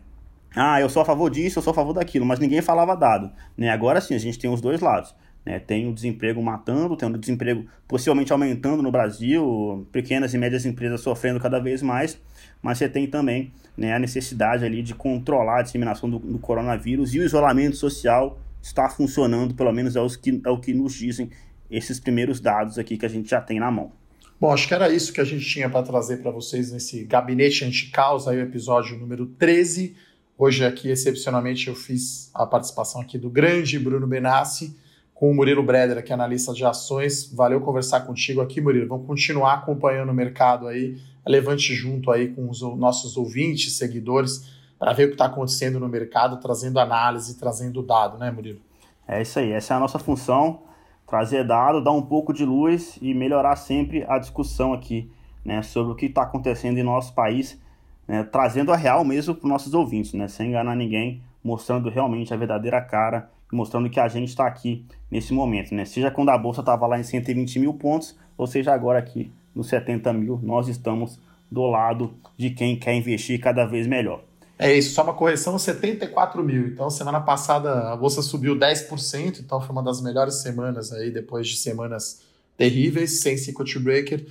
ah, 0.54 0.80
eu 0.80 0.88
sou 0.88 1.02
a 1.02 1.04
favor 1.04 1.30
disso, 1.30 1.58
eu 1.58 1.62
sou 1.62 1.70
a 1.70 1.74
favor 1.74 1.92
daquilo, 1.92 2.24
mas 2.24 2.38
ninguém 2.38 2.62
falava 2.62 2.96
dado. 2.96 3.30
Né? 3.56 3.68
Agora 3.68 4.00
sim, 4.00 4.14
a 4.14 4.18
gente 4.18 4.38
tem 4.38 4.50
os 4.50 4.62
dois 4.62 4.80
lados. 4.80 5.14
Né? 5.44 5.60
Tem 5.60 5.86
o 5.86 5.92
desemprego 5.92 6.42
matando, 6.42 6.96
tem 6.96 7.08
o 7.08 7.18
desemprego 7.18 7.66
possivelmente 7.86 8.32
aumentando 8.32 8.82
no 8.82 8.90
Brasil, 8.90 9.86
pequenas 9.92 10.32
e 10.32 10.38
médias 10.38 10.64
empresas 10.64 11.02
sofrendo 11.02 11.38
cada 11.38 11.60
vez 11.60 11.82
mais, 11.82 12.18
mas 12.62 12.78
você 12.78 12.88
tem 12.88 13.06
também 13.06 13.52
né, 13.76 13.92
a 13.92 13.98
necessidade 13.98 14.64
ali 14.64 14.82
de 14.82 14.94
controlar 14.94 15.60
a 15.60 15.62
disseminação 15.62 16.08
do, 16.08 16.18
do, 16.18 16.38
coronavírus 16.38 17.14
e 17.14 17.20
o 17.20 17.22
isolamento 17.22 17.76
social 17.76 18.38
está 18.62 18.88
funcionando, 18.88 19.54
pelo 19.54 19.70
menos 19.72 19.94
é, 19.94 20.00
os 20.00 20.16
que, 20.16 20.40
é 20.44 20.50
o 20.50 20.58
que 20.58 20.72
nos 20.72 20.94
dizem 20.94 21.30
esses 21.70 22.00
primeiros 22.00 22.40
dados 22.40 22.78
aqui 22.78 22.96
que 22.96 23.04
a 23.04 23.08
gente 23.08 23.28
já 23.28 23.40
tem 23.40 23.60
na 23.60 23.70
mão. 23.70 23.92
Bom, 24.38 24.52
acho 24.52 24.68
que 24.68 24.74
era 24.74 24.90
isso 24.90 25.14
que 25.14 25.20
a 25.20 25.24
gente 25.24 25.46
tinha 25.46 25.70
para 25.70 25.82
trazer 25.82 26.18
para 26.18 26.30
vocês 26.30 26.70
nesse 26.70 27.04
Gabinete 27.04 27.64
Anticaos, 27.64 28.28
aí 28.28 28.36
o 28.36 28.42
episódio 28.42 28.98
número 28.98 29.24
13. 29.24 29.96
Hoje 30.36 30.62
aqui, 30.62 30.90
excepcionalmente, 30.90 31.68
eu 31.68 31.74
fiz 31.74 32.30
a 32.34 32.44
participação 32.44 33.00
aqui 33.00 33.16
do 33.16 33.30
grande 33.30 33.78
Bruno 33.78 34.06
Benassi 34.06 34.76
com 35.14 35.30
o 35.30 35.34
Murilo 35.34 35.62
Breder, 35.62 35.96
aqui 35.96 36.12
analista 36.12 36.52
de 36.52 36.66
ações. 36.66 37.32
Valeu 37.32 37.62
conversar 37.62 38.00
contigo 38.00 38.42
aqui, 38.42 38.60
Murilo. 38.60 38.86
Vamos 38.86 39.06
continuar 39.06 39.54
acompanhando 39.54 40.10
o 40.10 40.14
mercado 40.14 40.66
aí, 40.68 41.00
levante 41.26 41.74
junto 41.74 42.10
aí 42.10 42.28
com 42.28 42.50
os 42.50 42.60
nossos 42.60 43.16
ouvintes, 43.16 43.78
seguidores, 43.78 44.52
para 44.78 44.92
ver 44.92 45.04
o 45.04 45.08
que 45.08 45.14
está 45.14 45.24
acontecendo 45.24 45.80
no 45.80 45.88
mercado, 45.88 46.38
trazendo 46.42 46.78
análise, 46.78 47.38
trazendo 47.38 47.82
dado, 47.82 48.18
né, 48.18 48.30
Murilo? 48.30 48.60
É 49.08 49.22
isso 49.22 49.38
aí, 49.38 49.52
essa 49.52 49.72
é 49.72 49.76
a 49.78 49.80
nossa 49.80 49.98
função 49.98 50.60
trazer 51.06 51.44
dado, 51.44 51.82
dar 51.82 51.92
um 51.92 52.02
pouco 52.02 52.32
de 52.32 52.44
luz 52.44 52.98
e 53.00 53.14
melhorar 53.14 53.56
sempre 53.56 54.04
a 54.08 54.18
discussão 54.18 54.72
aqui 54.72 55.10
né, 55.44 55.62
sobre 55.62 55.92
o 55.92 55.94
que 55.94 56.06
está 56.06 56.22
acontecendo 56.22 56.78
em 56.78 56.82
nosso 56.82 57.14
país, 57.14 57.60
né, 58.08 58.24
trazendo 58.24 58.72
a 58.72 58.76
real 58.76 59.04
mesmo 59.04 59.34
para 59.34 59.44
os 59.44 59.50
nossos 59.50 59.74
ouvintes, 59.74 60.12
né, 60.12 60.26
sem 60.26 60.48
enganar 60.48 60.74
ninguém, 60.74 61.22
mostrando 61.42 61.88
realmente 61.88 62.34
a 62.34 62.36
verdadeira 62.36 62.80
cara, 62.80 63.30
mostrando 63.52 63.88
que 63.88 64.00
a 64.00 64.08
gente 64.08 64.28
está 64.28 64.46
aqui 64.46 64.84
nesse 65.08 65.32
momento. 65.32 65.72
Né, 65.74 65.84
seja 65.84 66.10
quando 66.10 66.30
a 66.30 66.38
bolsa 66.38 66.60
estava 66.60 66.86
lá 66.86 66.98
em 66.98 67.04
120 67.04 67.60
mil 67.60 67.74
pontos, 67.74 68.18
ou 68.36 68.46
seja 68.46 68.74
agora 68.74 68.98
aqui 68.98 69.30
nos 69.54 69.68
70 69.68 70.12
mil, 70.12 70.40
nós 70.42 70.66
estamos 70.66 71.20
do 71.50 71.62
lado 71.62 72.14
de 72.36 72.50
quem 72.50 72.76
quer 72.76 72.94
investir 72.94 73.40
cada 73.40 73.64
vez 73.64 73.86
melhor. 73.86 74.20
É 74.58 74.76
isso, 74.76 74.94
só 74.94 75.02
uma 75.02 75.12
correção, 75.12 75.58
74 75.58 76.42
mil. 76.42 76.68
Então, 76.68 76.88
semana 76.88 77.20
passada 77.20 77.92
a 77.92 77.96
bolsa 77.96 78.22
subiu 78.22 78.56
10%, 78.56 79.40
então 79.40 79.60
foi 79.60 79.70
uma 79.70 79.82
das 79.82 80.00
melhores 80.00 80.36
semanas 80.36 80.92
aí, 80.92 81.10
depois 81.10 81.46
de 81.46 81.56
semanas 81.56 82.22
terríveis, 82.56 83.20
sem 83.20 83.36
circuit 83.36 83.78
breaker. 83.78 84.26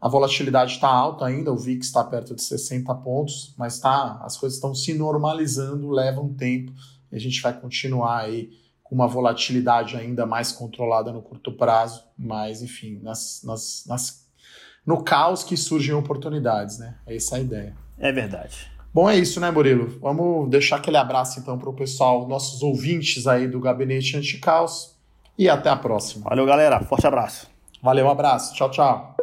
A 0.00 0.08
volatilidade 0.08 0.74
está 0.74 0.88
alta 0.88 1.26
ainda, 1.26 1.52
o 1.52 1.56
VIX 1.56 1.86
está 1.86 2.02
perto 2.02 2.34
de 2.34 2.42
60 2.42 2.92
pontos, 2.96 3.54
mas 3.56 3.78
tá, 3.78 4.20
as 4.22 4.36
coisas 4.36 4.56
estão 4.56 4.74
se 4.74 4.94
normalizando, 4.94 5.90
leva 5.90 6.20
um 6.20 6.34
tempo, 6.34 6.72
e 7.10 7.16
a 7.16 7.20
gente 7.20 7.40
vai 7.40 7.58
continuar 7.58 8.22
aí 8.22 8.50
com 8.82 8.94
uma 8.94 9.06
volatilidade 9.06 9.96
ainda 9.96 10.24
mais 10.24 10.50
controlada 10.50 11.12
no 11.12 11.20
curto 11.20 11.52
prazo, 11.52 12.02
mas 12.16 12.62
enfim, 12.62 12.98
nas, 13.02 13.42
nas, 13.44 13.84
nas, 13.86 14.26
no 14.84 15.02
caos 15.02 15.44
que 15.44 15.56
surgem 15.56 15.94
oportunidades, 15.94 16.78
né? 16.78 16.96
É 17.06 17.14
essa 17.14 17.36
a 17.36 17.40
ideia. 17.40 17.76
É 17.98 18.10
verdade. 18.10 18.77
Bom, 18.98 19.08
é 19.08 19.16
isso, 19.16 19.38
né, 19.38 19.48
Murilo? 19.48 19.96
Vamos 20.00 20.50
deixar 20.50 20.74
aquele 20.74 20.96
abraço 20.96 21.38
então 21.38 21.56
para 21.56 21.70
o 21.70 21.72
pessoal, 21.72 22.26
nossos 22.26 22.64
ouvintes 22.64 23.28
aí 23.28 23.46
do 23.46 23.60
Gabinete 23.60 24.16
Anticaos. 24.16 24.96
E 25.38 25.48
até 25.48 25.70
a 25.70 25.76
próxima. 25.76 26.28
Valeu, 26.28 26.44
galera. 26.44 26.80
Forte 26.80 27.06
abraço. 27.06 27.46
Valeu, 27.80 28.06
um 28.06 28.10
abraço. 28.10 28.56
Tchau, 28.56 28.68
tchau. 28.72 29.14